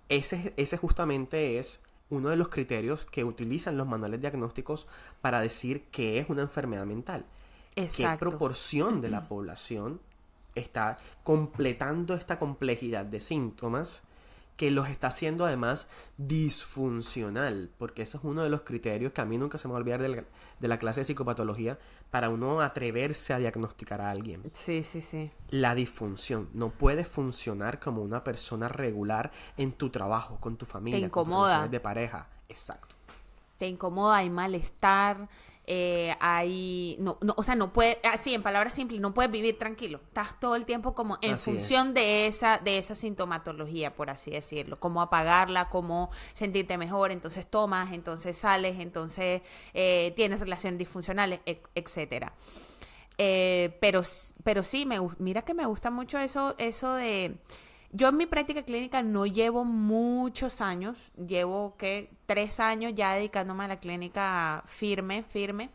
[0.09, 4.89] ese, ese justamente es uno de los criterios que utilizan los manuales diagnósticos
[5.21, 7.25] para decir que es una enfermedad mental.
[7.77, 8.25] Exacto.
[8.25, 10.01] ¿Qué proporción de la población
[10.55, 14.03] está completando esta complejidad de síntomas
[14.59, 19.25] que los está haciendo además disfuncional, porque ese es uno de los criterios que a
[19.25, 21.79] mí nunca se me va a olvidar de la, clase de psicopatología
[22.11, 24.43] para uno atreverse a diagnosticar a alguien.
[24.53, 25.31] Sí, sí, sí.
[25.51, 26.49] La disfunción.
[26.55, 31.69] No puedes funcionar como una persona regular en tu trabajo, con tu familia, Te incomoda.
[31.69, 32.27] de pareja.
[32.49, 32.97] Exacto.
[33.59, 35.29] Te incomoda, hay malestar,
[35.71, 39.59] eh, hay, no, no, o sea, no puede, así en palabras simples, no puedes vivir
[39.59, 40.01] tranquilo.
[40.03, 44.81] Estás todo el tiempo como en función de esa, de esa sintomatología, por así decirlo,
[44.81, 49.43] cómo apagarla, cómo sentirte mejor, entonces tomas, entonces sales, entonces
[49.75, 51.41] eh, tienes relaciones disfuncionales,
[51.75, 52.33] etcétera.
[53.19, 54.01] Eh, pero,
[54.45, 57.37] pero sí, me, mira que me gusta mucho eso, eso de
[57.91, 63.65] yo en mi práctica clínica no llevo muchos años, llevo que tres años ya dedicándome
[63.65, 65.71] a la clínica firme, firme.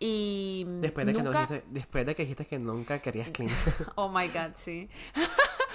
[0.00, 3.56] Y después de, que dijiste, después de que dijiste que nunca querías clínica.
[3.94, 4.88] oh my God, sí.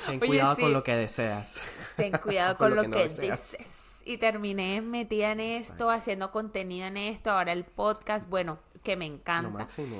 [0.08, 1.62] Ten cuidado con lo que deseas.
[1.96, 3.58] Ten cuidado con, lo, que, deseas.
[4.06, 9.06] Y terminé metida en esto, haciendo contenido en esto, ahora el podcast, bueno, que me
[9.06, 9.50] encanta.
[9.50, 9.98] Lo máximo.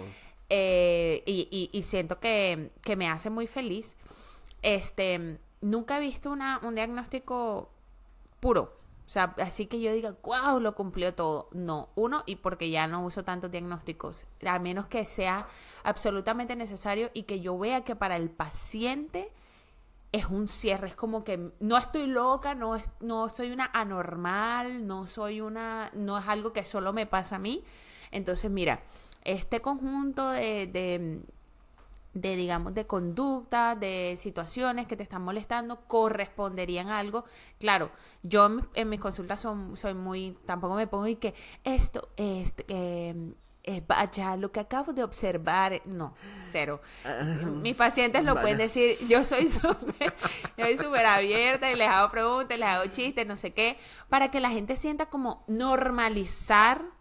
[0.50, 3.98] Eh, y, y, siento que, que me hace muy feliz.
[4.62, 7.70] Este, nunca he visto una, un diagnóstico
[8.40, 8.78] puro.
[9.06, 11.48] O sea, así que yo diga, wow, lo cumplió todo.
[11.54, 15.48] No, uno, y porque ya no uso tantos diagnósticos, a menos que sea
[15.84, 19.32] absolutamente necesario y que yo vea que para el paciente
[20.12, 24.88] es un cierre, es como que no estoy loca, no, es, no soy una anormal,
[24.88, 27.64] no soy una, no es algo que solo me pasa a mí.
[28.12, 28.82] Entonces, mira,
[29.24, 31.22] este conjunto de, de,
[32.14, 37.26] digamos, de conducta, de situaciones que te están molestando, corresponderían a algo.
[37.60, 37.92] Claro,
[38.24, 42.66] yo en, mis consultas son, soy muy, tampoco me pongo y que esto, este,
[43.70, 46.80] eh, vaya, lo que acabo de observar, no, cero.
[47.62, 50.14] Mis pacientes lo pueden decir, yo soy súper,
[50.82, 54.52] súper abierta y les hago preguntas, les hago chistes, no sé qué, para que la
[54.52, 56.97] gente sienta como normalizar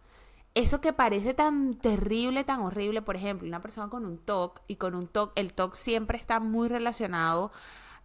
[0.57, 4.77] eso que parece tan terrible, tan horrible, por ejemplo, una persona con un TOC, y
[4.77, 7.53] con un TOC, el TOC siempre está muy relacionado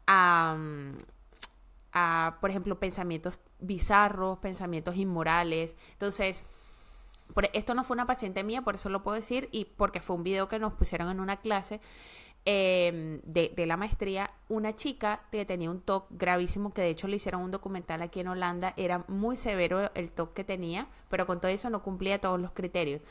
[0.05, 0.57] a,
[1.93, 5.77] a, por ejemplo, pensamientos bizarros, pensamientos inmorales.
[5.93, 6.43] Entonces,
[7.33, 10.17] por, esto no fue una paciente mía, por eso lo puedo decir, y porque fue
[10.17, 11.79] un video que nos pusieron en una clase
[12.43, 17.17] Em, de, la maestría, una chica que tenía un TOC gravísimo, que de hecho le
[17.17, 21.39] hicieron un documental aquí en Holanda, era muy severo el TOC que tenía, pero con
[21.39, 23.01] todo eso no cumplía todos los criterios.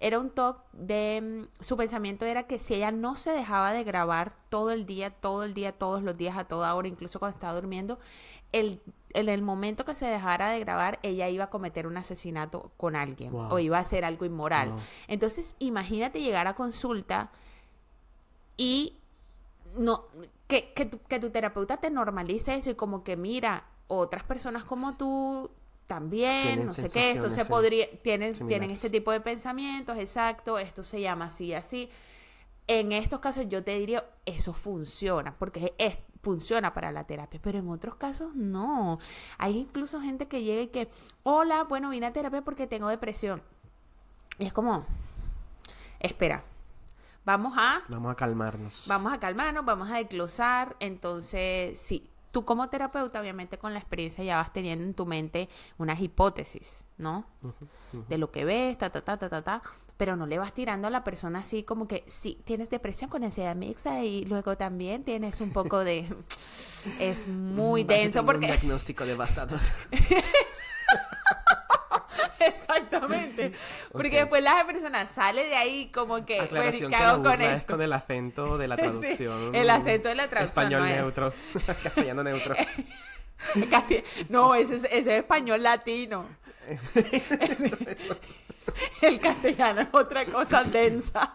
[0.00, 3.84] Era un TOC de, em, su pensamiento era que si ella no se dejaba de
[3.84, 7.36] grabar todo el día, todo el día, todos los días, a toda hora, incluso cuando
[7.36, 7.98] estaba durmiendo,
[8.52, 8.82] el,
[9.14, 12.96] en el momento que se dejara de grabar, ella iba a cometer un asesinato con
[12.96, 14.74] alguien o iba a hacer algo inmoral.
[15.08, 17.30] Entonces, imagínate llegar a consulta
[18.56, 18.98] y
[19.76, 20.04] no,
[20.46, 24.64] que, que, tu, que tu terapeuta te normalice eso y como que mira, otras personas
[24.64, 25.50] como tú
[25.86, 30.82] también, no sé qué, esto se podría, tienen, tienen este tipo de pensamientos, exacto, esto
[30.82, 31.90] se llama así, así.
[32.66, 37.58] En estos casos yo te diría, eso funciona, porque es, funciona para la terapia, pero
[37.58, 38.98] en otros casos no.
[39.36, 40.88] Hay incluso gente que llega y que,
[41.22, 43.42] hola, bueno, vine a terapia porque tengo depresión.
[44.38, 44.86] Y es como,
[46.00, 46.44] espera,
[47.24, 47.82] Vamos a...
[47.88, 48.84] Vamos a calmarnos.
[48.86, 50.76] Vamos a calmarnos, vamos a desglosar.
[50.78, 55.48] Entonces, sí, tú como terapeuta, obviamente con la experiencia ya vas teniendo en tu mente
[55.78, 57.24] unas hipótesis, ¿no?
[58.08, 59.62] De lo que ves, ta, ta, ta, ta, ta, ta.
[59.96, 63.22] Pero no le vas tirando a la persona así como que, sí, tienes depresión con
[63.22, 66.08] ansiedad mixta y luego también tienes un poco de...
[66.98, 68.46] es muy denso porque...
[68.46, 69.60] Un diagnóstico devastador.
[72.40, 73.52] Exactamente.
[73.92, 77.56] Porque después la persona sale de ahí como que, ¿qué hago con esto?
[77.56, 79.54] Es con el acento de la traducción.
[79.54, 80.64] el acento de la traducción.
[80.66, 81.32] Español neutro.
[81.82, 82.54] Castellano neutro.
[84.28, 86.26] no, ese es, ese es español latino.
[89.02, 91.32] El castellano es otra cosa densa.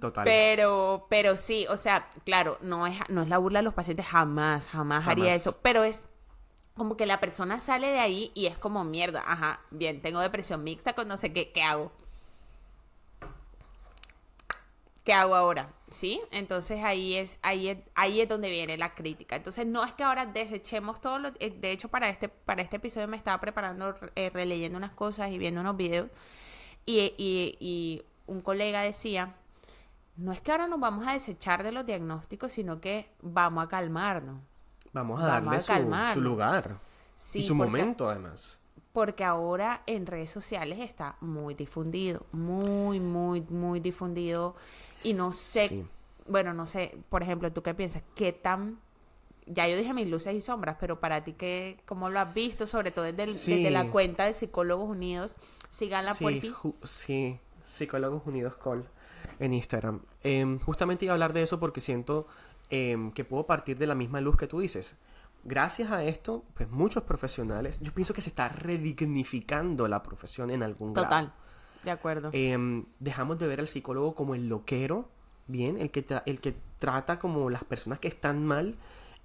[0.00, 0.24] Total.
[0.24, 4.06] Pero, pero sí, o sea, claro, no es, no es la burla de los pacientes,
[4.06, 5.06] jamás, jamás.
[5.06, 5.58] haría eso.
[5.60, 6.06] Pero es
[6.80, 10.64] como que la persona sale de ahí y es como mierda, ajá, bien, tengo depresión
[10.64, 11.92] mixta con no sé qué, ¿qué hago?
[15.04, 15.74] ¿Qué hago ahora?
[15.90, 16.22] ¿Sí?
[16.30, 19.36] Entonces ahí es, ahí es, ahí es donde viene la crítica.
[19.36, 22.76] Entonces no es que ahora desechemos todo lo, eh, de hecho para este, para este
[22.76, 26.08] episodio me estaba preparando, eh, releyendo unas cosas y viendo unos videos
[26.86, 29.34] y, y un colega decía,
[30.16, 33.68] no es que ahora nos vamos a desechar de los diagnósticos, sino que vamos a
[33.68, 34.49] calmarnos.
[34.92, 36.78] Vamos a darle su, lugar.
[37.34, 38.60] y su momento, además.
[38.92, 42.26] Porque ahora en redes sociales está muy difundido.
[42.32, 44.56] Muy, muy, muy difundido.
[45.04, 45.84] Y no sé.
[46.26, 46.98] Bueno, no sé.
[47.08, 48.02] Por ejemplo, ¿tú qué piensas?
[48.14, 48.78] ¿Qué tan
[49.52, 52.66] ya yo dije mis luces y sombras, pero para ti, ¿qué, ¿cómo lo has visto?
[52.66, 55.36] Sobre todo desde, la cuenta de Psicólogos Unidos.
[55.70, 56.52] Síganla sí, por ti.
[56.82, 58.84] Sí, Psicólogos Unidos Call
[59.38, 60.02] en Instagram.
[60.22, 62.26] Em, justamente iba a hablar de eso porque siento
[62.70, 64.96] em, que puedo partir de la misma luz que tú dices.
[65.44, 70.62] Gracias a esto, pues muchos profesionales, yo pienso que se está redignificando la profesión en
[70.62, 71.08] algún grado.
[71.08, 71.32] Total,
[71.82, 72.30] de acuerdo.
[72.32, 75.08] Em, dejamos de ver al psicólogo como el loquero,
[75.46, 78.76] bien, el que, el que trata como las personas que están mal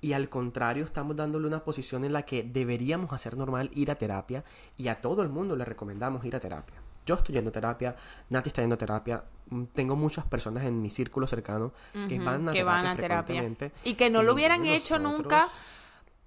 [0.01, 3.95] y al contrario estamos dándole una posición en la que deberíamos hacer normal ir a
[3.95, 4.43] terapia
[4.77, 6.84] y a todo el mundo le recomendamos ir a terapia.
[7.05, 7.95] Yo estoy yendo a terapia,
[8.29, 11.71] Nati está yendo a terapia, mm, tengo muchas personas en mi círculo cercano
[12.07, 12.63] que van a que terapia.
[12.63, 13.71] Van a terapia.
[13.83, 15.47] Y que no lo hubieran hecho nunca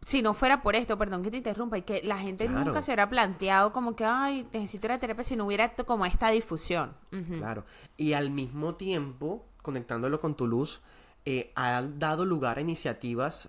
[0.01, 2.91] si no fuera por esto, perdón que te interrumpa, y que la gente nunca se
[2.91, 6.95] hubiera planteado como que, ay, necesito la terapia si no hubiera como esta difusión.
[7.39, 7.64] Claro.
[7.97, 10.81] Y al mismo tiempo, conectándolo con tu luz,
[11.24, 13.49] eh, ha dado lugar a iniciativas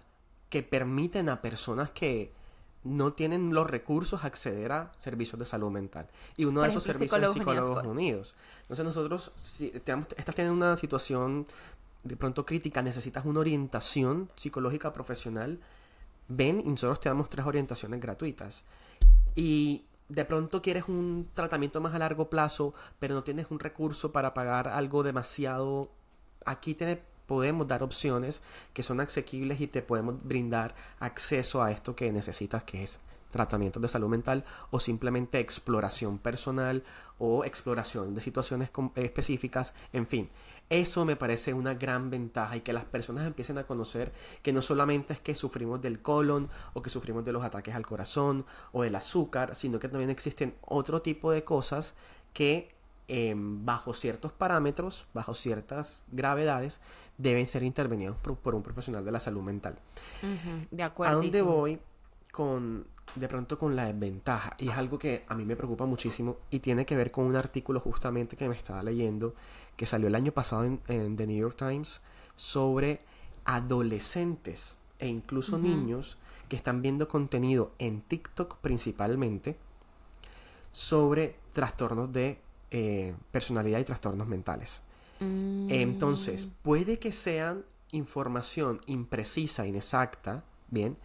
[0.50, 2.34] que permiten a personas que
[2.84, 6.08] no tienen los recursos acceder a servicios de salud mental.
[6.38, 8.36] Y uno de esos servicios es Psicólogos Unidos.
[8.62, 11.46] Entonces nosotros, si estás teniendo una situación
[12.04, 15.60] de pronto crítica, necesitas una orientación psicológica profesional,
[16.30, 18.64] ven y nosotros te damos tres orientaciones gratuitas.
[19.36, 24.12] Y de pronto quieres un tratamiento más a largo plazo, pero no tienes un recurso
[24.12, 25.92] para pagar algo demasiado...
[26.46, 28.42] Aquí te podemos dar opciones
[28.74, 33.80] que son asequibles y te podemos brindar acceso a esto que necesitas, que es tratamientos
[33.80, 36.84] de salud mental o simplemente exploración personal
[37.20, 40.32] o exploración de situaciones específicas, en fin.
[40.72, 44.12] Eso me parece una gran ventaja y que las personas empiecen a conocer
[44.42, 47.86] que no solamente es que sufrimos del colon o que sufrimos de los ataques al
[47.86, 51.94] corazón o del azúcar, sino que también existen otro tipo de cosas
[52.34, 52.79] que
[53.10, 56.80] em, bajo ciertos parámetros, bajo ciertas gravedades,
[57.18, 59.78] deben ser intervenidos por, un profesional de la salud mental.
[60.72, 61.14] de acuerdo.
[61.14, 61.80] ¿A dónde voy
[62.32, 62.86] con
[63.16, 64.56] de pronto con la desventaja?
[64.60, 67.36] Y es algo que a mí me preocupa muchísimo y tiene que ver con un
[67.36, 69.34] artículo justamente que me estaba leyendo
[69.76, 72.02] que salió el año pasado en, The New York Times
[72.36, 73.02] sobre
[73.46, 79.58] adolescentes e incluso niños que están viendo contenido en TikTok principalmente
[80.72, 82.40] sobre trastornos de
[82.72, 84.82] eh, personalidad y trastornos mentales.
[85.20, 85.68] Mm.
[85.70, 90.98] Entonces, puede que sean información imprecisa, inexacta, bien,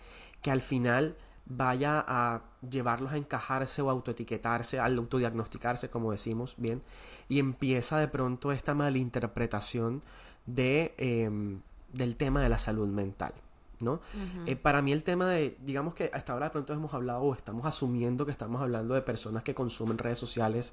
[0.43, 6.83] que al final vaya a llevarlos a encajarse o autoetiquetarse, al autodiagnosticarse, como decimos, bien,
[7.29, 10.03] y empieza de pronto esta malinterpretación
[10.47, 11.61] de, em,
[11.93, 13.35] del tema de la salud mental.
[13.81, 14.01] ¿no?
[14.47, 17.35] Eh, para mí el tema de, digamos que hasta ahora de pronto hemos hablado o
[17.35, 20.73] estamos asumiendo que estamos hablando de personas que consumen redes sociales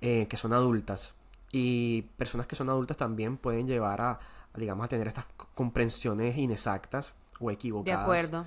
[0.00, 1.14] eh, que son adultas
[1.52, 6.36] y personas que son adultas también pueden llevar a, a digamos, a tener estas comprensiones
[6.36, 7.98] inexactas o equivocadas.
[7.98, 8.46] De acuerdo.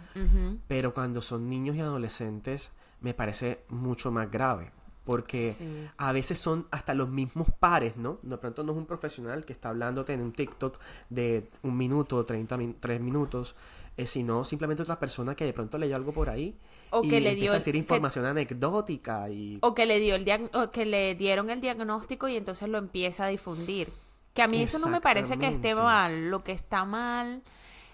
[0.67, 2.71] Pero cuando son niños y adolescentes
[3.01, 4.71] me parece mucho más grave.
[5.05, 5.55] Porque
[5.97, 8.19] a veces son hasta los mismos pares, ¿no?
[8.21, 10.77] De pronto no es un profesional que está hablándote en un TikTok
[11.09, 13.55] de un minuto, 30 tres minutos,
[13.99, 16.55] eh, sino simplemente otra persona que de pronto leyó algo por ahí
[16.89, 20.49] o y que le dio a decir información anecdótica y o que le dio el
[20.53, 23.91] o que le dieron el diagnóstico y entonces lo empieza a difundir.
[24.33, 27.43] Que a mí eso no me parece que esté mal, lo que está mal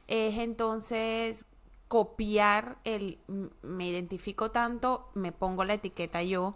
[0.08, 1.46] es entonces
[1.88, 3.18] copiar el
[3.64, 6.56] me identifico tanto, me pongo la etiqueta yo.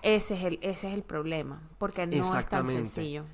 [0.00, 3.24] Ese es el, ese es el problema, porque no es tan sencillo.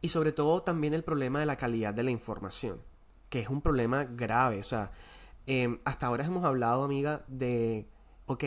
[0.00, 2.80] Y sobre todo también el problema de la calidad de la información,
[3.32, 4.60] que es un problema grave.
[4.60, 4.90] O sea,
[5.46, 7.88] em, hasta ahora hemos hablado, amiga, de,
[8.26, 8.44] ok,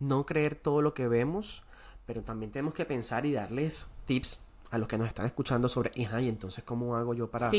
[0.00, 1.64] no creer todo lo que vemos,
[2.06, 5.92] pero también tenemos que pensar y darles tips a los que nos están escuchando sobre,
[5.94, 7.50] y entonces, ¿cómo hago yo para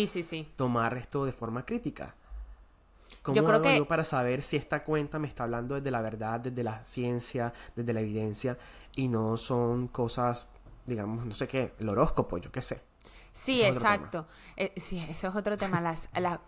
[0.56, 2.16] tomar esto de forma crítica?
[3.22, 6.40] ¿Cómo yo hago yo para saber si esta cuenta me está hablando desde la verdad,
[6.40, 8.58] desde la ciencia, desde la evidencia,
[8.96, 10.48] y no son cosas,
[10.88, 12.82] digamos, no sé qué, el horóscopo, yo qué sé?
[13.34, 14.28] Sí, exacto.
[14.56, 16.40] Eh, sí, eso es otro tema, las, las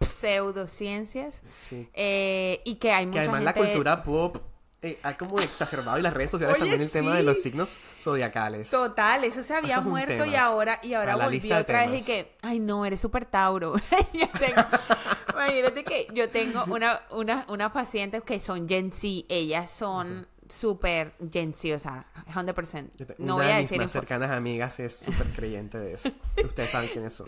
[0.00, 1.42] pseudociencias.
[1.48, 1.88] Sí.
[1.92, 4.38] Eh, y que hay mucha que además la cultura pop
[4.82, 8.70] eh, ha como exacerbado y las redes sociales también el tema de los signos zodiacales.
[8.70, 12.60] Total, eso se había muerto y ahora, y ahora volvió otra vez y que, ay
[12.60, 13.74] no, eres súper Tauro.
[15.34, 21.14] imagínate que yo tengo una, una, unas pacientes que son Gen Z, ellas son súper
[21.30, 23.16] Gen Z, o sea, 100%.
[23.18, 26.10] no voy a decir mis más cercanas amigas es súper creyente de eso.
[26.44, 27.26] Ustedes saben quiénes son.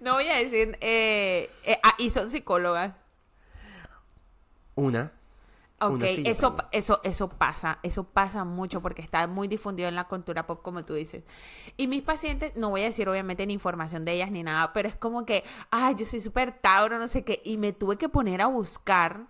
[0.00, 2.94] no voy a decir, eh, eh, ah, y son psicólogas.
[4.74, 5.12] Una.
[5.80, 10.46] Ok, eso, eso, eso pasa, eso pasa mucho porque está muy difundido en la cultura
[10.46, 11.24] pop, como tú dices.
[11.76, 14.88] Y mis pacientes, no voy a decir obviamente ni información de ellas ni nada, pero
[14.88, 18.08] es como que, ay, yo soy súper Tauro, no sé qué, y me tuve que
[18.08, 19.26] poner a buscar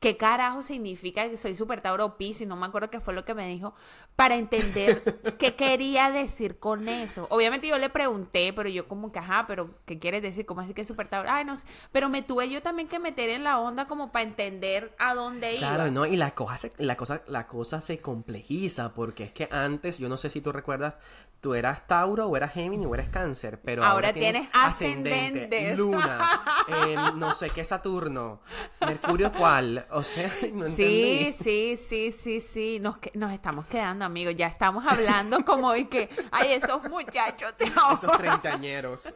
[0.00, 3.34] qué carajo significa que soy super Tauro Piscis, no me acuerdo qué fue lo que
[3.34, 3.74] me dijo,
[4.16, 5.02] para entender
[5.38, 7.26] qué quería decir con eso.
[7.30, 10.46] Obviamente yo le pregunté, pero yo como que, ajá, pero ¿qué quieres decir?
[10.46, 11.30] ¿Cómo así que es super Tauro?
[11.30, 14.24] Ay, no sé, pero me tuve yo también que meter en la onda como para
[14.24, 15.68] entender a dónde iba.
[15.68, 19.48] Claro, no, y la cosa, se, la, cosa, la cosa se complejiza, porque es que
[19.50, 20.98] antes, yo no sé si tú recuerdas,
[21.40, 26.20] tú eras Tauro o eras Géminis o eras Cáncer, pero ahora, tienes, ascendentes, Luna,
[26.68, 28.40] em, no sé qué Saturno,
[28.80, 34.34] Mercurio cuál, o sea, no Sí, sí, sí, sí, sí, nos, nos estamos quedando, amigos,
[34.36, 37.94] ya estamos hablando como de que, ay, esos muchachos de ahora.
[37.94, 39.14] Esos treintañeros.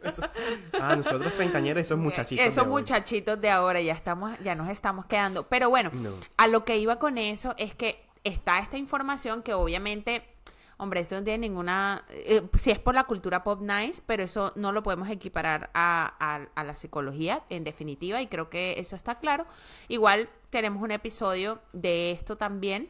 [0.79, 5.47] Ah, nosotros treintañeros, esos muchachitos Esos muchachitos de ahora, ya estamos, ya nos estamos quedando.
[5.47, 5.91] Pero bueno,
[6.37, 10.32] a lo que iba con eso es que está esta información que obviamente
[10.77, 12.03] Hombre, esto no tiene ninguna...
[12.09, 16.47] Eh, si es por la cultura pop nice, pero eso no lo podemos equiparar a,
[16.55, 19.45] la psicología, en definitiva, y creo que eso está claro.
[19.87, 22.89] Igual tenemos un episodio de esto también,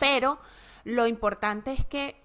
[0.00, 0.38] pero
[0.84, 2.20] lo importante es que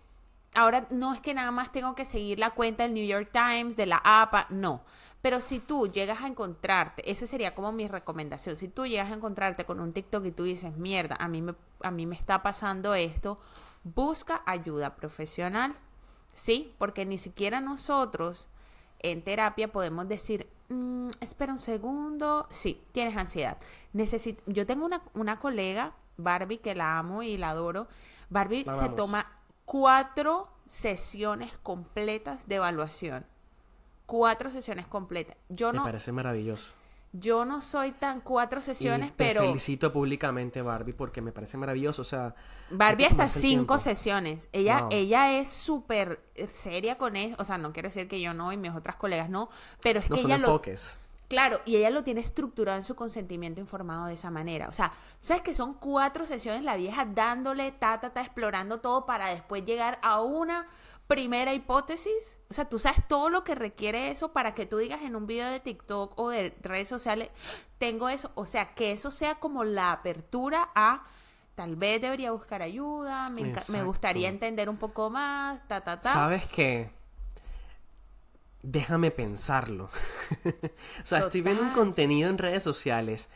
[0.56, 3.76] ahora no es que nada más tengo que seguir la cuenta del New York Times,
[3.76, 4.84] de la APA, no.
[5.22, 9.16] Pero si tú llegas a encontrarte, esa sería como mi recomendación, si tú llegas a
[9.16, 12.44] encontrarte con un TikTok y tú dices, mierda, a mí me, a mí me está
[12.44, 13.40] pasando esto,
[13.84, 15.76] busca ayuda profesional,
[16.34, 16.74] ¿sí?
[16.78, 18.48] Porque ni siquiera nosotros
[19.00, 23.58] en terapia podemos decir, mm, espera un segundo, sí, tienes ansiedad.
[24.46, 27.88] Yo tengo una, colega, Barbie, que la amo y la adoro.
[28.30, 29.32] Barbie se toma
[29.66, 33.26] cuatro sesiones completas de evaluación.
[34.06, 35.38] Cuatro sesiones completas.
[35.50, 36.74] Yo Me parece maravilloso.
[37.16, 39.42] Yo no soy tan cuatro sesiones, te pero...
[39.42, 42.34] felicito públicamente, Barbie, porque me parece maravilloso, o sea...
[42.72, 44.50] Barbie hasta cinco sesiones.
[44.52, 48.52] Ella, ella es súper seria con eso, o sea, no quiero decir que yo no
[48.52, 49.50] y mis otras colegas no,
[49.82, 50.98] pero es que ella enfoques.
[50.98, 51.04] lo...
[51.28, 54.68] Claro, y ella lo tiene estructurado en su consentimiento informado de esa manera.
[54.68, 59.06] O sea, ¿sabes que son cuatro sesiones la vieja dándole, ta, ta, ta, explorando todo
[59.06, 60.68] para después llegar a una
[61.08, 65.02] primera hipótesis, o sea, tú sabes todo lo que requiere eso para que tú digas
[65.04, 67.30] en un video de TikTok o de redes sociales,
[67.78, 71.06] tengo eso, o sea, que eso sea como la apertura a
[71.56, 76.14] tal vez debería buscar ayuda, me, gustaría entender un poco más, ta, ta, ta.
[76.14, 76.90] ¿Sabes qué?
[78.64, 79.90] Déjame pensarlo.
[80.46, 83.30] o sea, estoy viendo un contenido en redes sociales.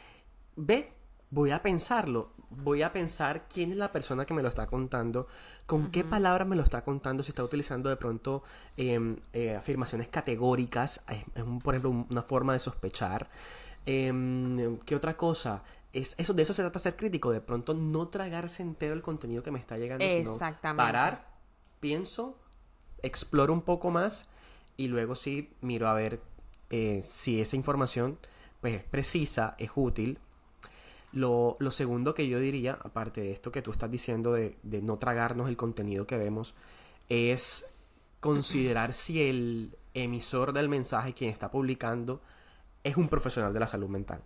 [0.55, 0.93] Ve,
[1.29, 5.27] voy a pensarlo voy a pensar quién es la persona que me lo está contando,
[5.65, 8.43] con qué palabras me lo está contando, si está utilizando de pronto
[8.77, 13.29] em, eh, afirmaciones categóricas, es, por ejemplo una forma de sospechar.
[13.85, 15.63] Em, ¿Qué otra cosa?
[15.93, 19.43] Es, eso, de eso se trata ser crítico, de pronto no tragarse entero el contenido
[19.43, 21.27] que me está llegando, sino parar,
[21.79, 22.37] pienso,
[23.01, 24.27] exploro un poco más
[24.75, 26.21] y luego sí miro a ver
[26.69, 28.17] eh, si esa información
[28.61, 30.19] pues, es precisa, es útil
[31.13, 35.49] lo, segundo que yo diría, aparte de esto que tú estás diciendo de, no tragarnos
[35.49, 36.55] el contenido que vemos,
[37.09, 37.65] es
[38.19, 42.21] considerar si el emisor del mensaje, quien está publicando,
[42.83, 44.21] es un profesional de la salud mental.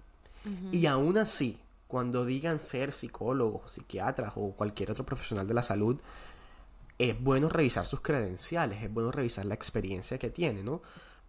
[0.71, 6.01] Y aún así, cuando digan ser psicólogos, psiquiatras o cualquier otro profesional de la salud,
[6.97, 10.81] es bueno revisar sus credenciales, es bueno revisar la experiencia que tiene, ¿no?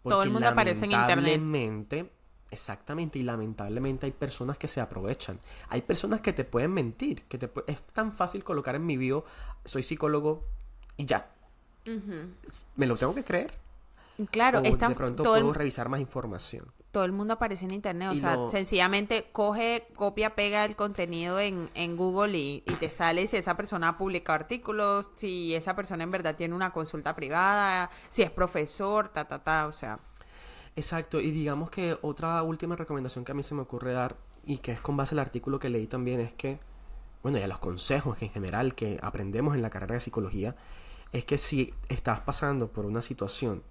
[0.03, 1.41] Todo el mundo aparece en internet.
[2.53, 5.41] Exactamente, y lamentablemente hay personas que se aprovechan.
[5.71, 9.25] Hay personas que te pueden mentir, que te es tan fácil colocar en mi bio,
[9.65, 10.45] soy psicólogo
[10.99, 11.31] y ya.
[12.77, 13.55] ¿Me lo tengo que creer?
[14.31, 16.71] Claro, o de pronto puedo revisar más información.
[16.91, 21.71] Todo el mundo aparece en internet, o sea, sencillamente coge, copia, pega el contenido en,
[21.75, 26.05] en Google y, y, te sale si esa persona ha publicado artículos, si esa persona
[26.05, 29.99] en verdad tiene una consulta privada, si es profesor, ta, ta, ta, o sea.
[30.75, 34.59] Exacto, y digamos que otra última recomendación que a mí se me ocurre dar, y
[34.59, 36.59] que es con base al artículo que leí también, es que,
[37.23, 40.57] bueno, y a los consejos en general que aprendemos en la carrera de psicología,
[41.13, 43.63] es que si estás pasando por una situación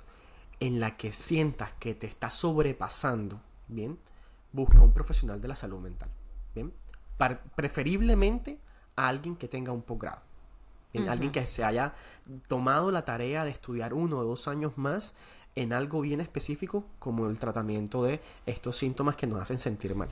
[0.60, 3.98] en la que sientas que te está sobrepasando, ¿bien?
[4.54, 6.10] Busca un profesional de la salud mental,
[6.54, 6.72] ¿bien?
[7.56, 8.60] preferiblemente
[8.96, 10.22] a alguien que tenga un posgrado.
[11.08, 11.94] Alguien que se haya
[12.48, 15.14] tomado la tarea de estudiar uno o dos años más
[15.56, 20.10] en algo bien específico como el tratamiento de estos síntomas que nos hacen sentir mal.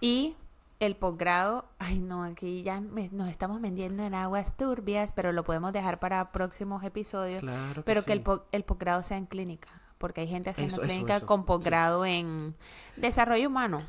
[0.00, 0.34] Y
[0.80, 5.72] el posgrado, ay no, aquí ya nos estamos vendiendo en aguas turbias, pero lo podemos
[5.72, 7.38] dejar para próximos episodios.
[7.38, 9.68] Claro pero que el, el posgrado sea en clínica,
[9.98, 12.56] porque hay gente haciendo clínica con posgrado en
[12.96, 13.86] desarrollo humano.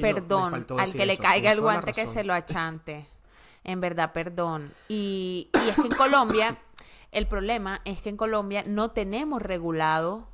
[0.00, 3.08] perdón, al que le caiga el guante que se lo achante.
[3.64, 4.72] En verdad, perdón.
[4.88, 6.56] Y, y es que en Colombia,
[7.16, 10.28] el problema es que en Colombia no tenemos regulado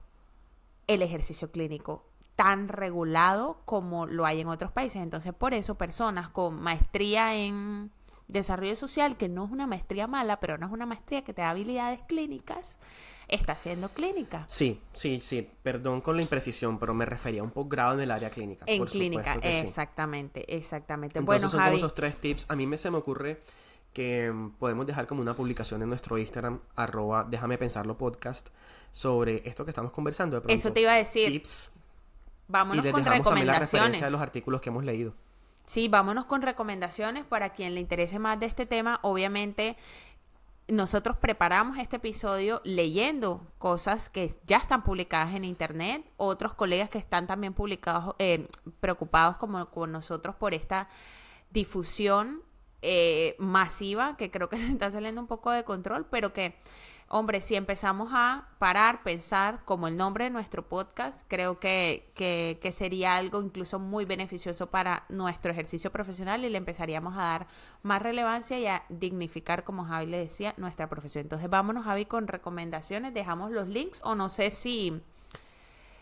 [0.88, 2.04] el ejercicio clínico
[2.34, 5.00] tan regulado como lo hay en otros países.
[5.00, 7.92] Entonces, por eso personas con maestría en
[8.26, 11.42] desarrollo social, que no es una maestría mala, pero no es una maestría que te
[11.42, 12.78] da habilidades clínicas,
[13.28, 14.44] está haciendo clínica.
[14.48, 15.48] Sí, sí, sí.
[15.62, 18.64] Perdón con la imprecisión, pero me refería a un posgrado en el área clínica.
[18.66, 21.20] En clínica, exactamente, exactamente.
[21.20, 22.46] Entonces son como esos tres tips.
[22.48, 23.40] A mí me se me ocurre
[23.92, 28.48] que mm, podemos dejar como una publicación en nuestro Instagram, arroba déjame pensarlo podcast,
[28.92, 30.40] sobre esto que estamos conversando.
[30.40, 31.28] De Eso te iba a decir.
[31.30, 31.70] Tips.
[32.48, 34.00] Vámonos con recomendaciones.
[34.00, 35.14] de los artículos que hemos leído.
[35.64, 38.98] Sí, vámonos con recomendaciones para quien le interese más de este tema.
[39.02, 39.76] Obviamente,
[40.68, 46.98] nosotros preparamos este episodio leyendo cosas que ya están publicadas en internet, otros colegas que
[46.98, 48.48] están también publicados, eh,
[48.80, 50.88] preocupados como con nosotros por esta
[51.50, 52.42] difusión
[52.82, 56.56] eh, masiva que creo que se está saliendo un poco de control, pero que
[57.14, 62.72] Hombre, si empezamos a parar, pensar como el nombre de nuestro podcast, creo que, que,
[62.72, 67.46] sería algo incluso muy beneficioso para nuestro ejercicio profesional y le empezaríamos a dar
[67.82, 71.20] más relevancia y a dignificar, como Javi le decía, nuestra profesión.
[71.26, 75.02] Entonces vámonos, Javi, con recomendaciones, dejamos los links o no sé si,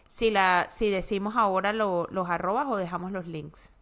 [0.07, 3.73] si, la, si decimos ahora los arrobas o dejamos los links.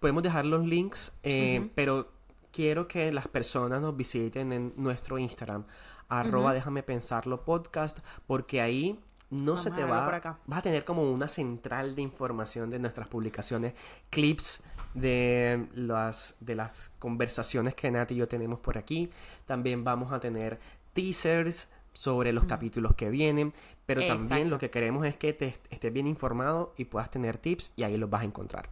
[0.00, 2.08] Podemos dejar los links, eh, pero
[2.52, 5.64] quiero que las personas nos visiten en nuestro Instagram
[6.08, 8.98] arroba déjame pensarlo podcast, porque ahí
[9.30, 13.74] no se te va, vas a tener como una central de información de nuestras publicaciones,
[14.10, 14.62] clips
[14.94, 19.10] de las, de las conversaciones que Nati y yo tenemos por aquí,
[19.44, 20.58] también vamos a tener
[20.92, 23.52] teasers sobre los capítulos que vienen,
[23.84, 27.72] pero también lo que queremos es que te estés bien informado y puedas tener tips
[27.74, 28.68] y ahí los vas a encontrar.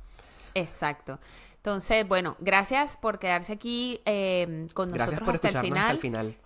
[0.54, 1.18] Exacto.
[1.56, 5.78] Entonces, bueno, gracias por quedarse aquí eh, con nosotros por hasta, el final.
[5.78, 6.36] hasta el final.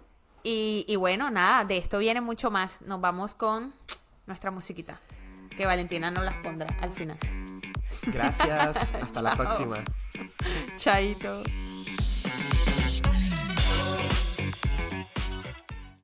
[0.44, 2.80] Y, bueno, nada, de esto viene mucho más.
[2.82, 3.74] Nos vamos con
[4.26, 5.00] nuestra musiquita,
[5.56, 7.18] que Valentina nos las pondrá al final.
[8.06, 9.82] Gracias, hasta la próxima.
[10.76, 11.42] Chaito.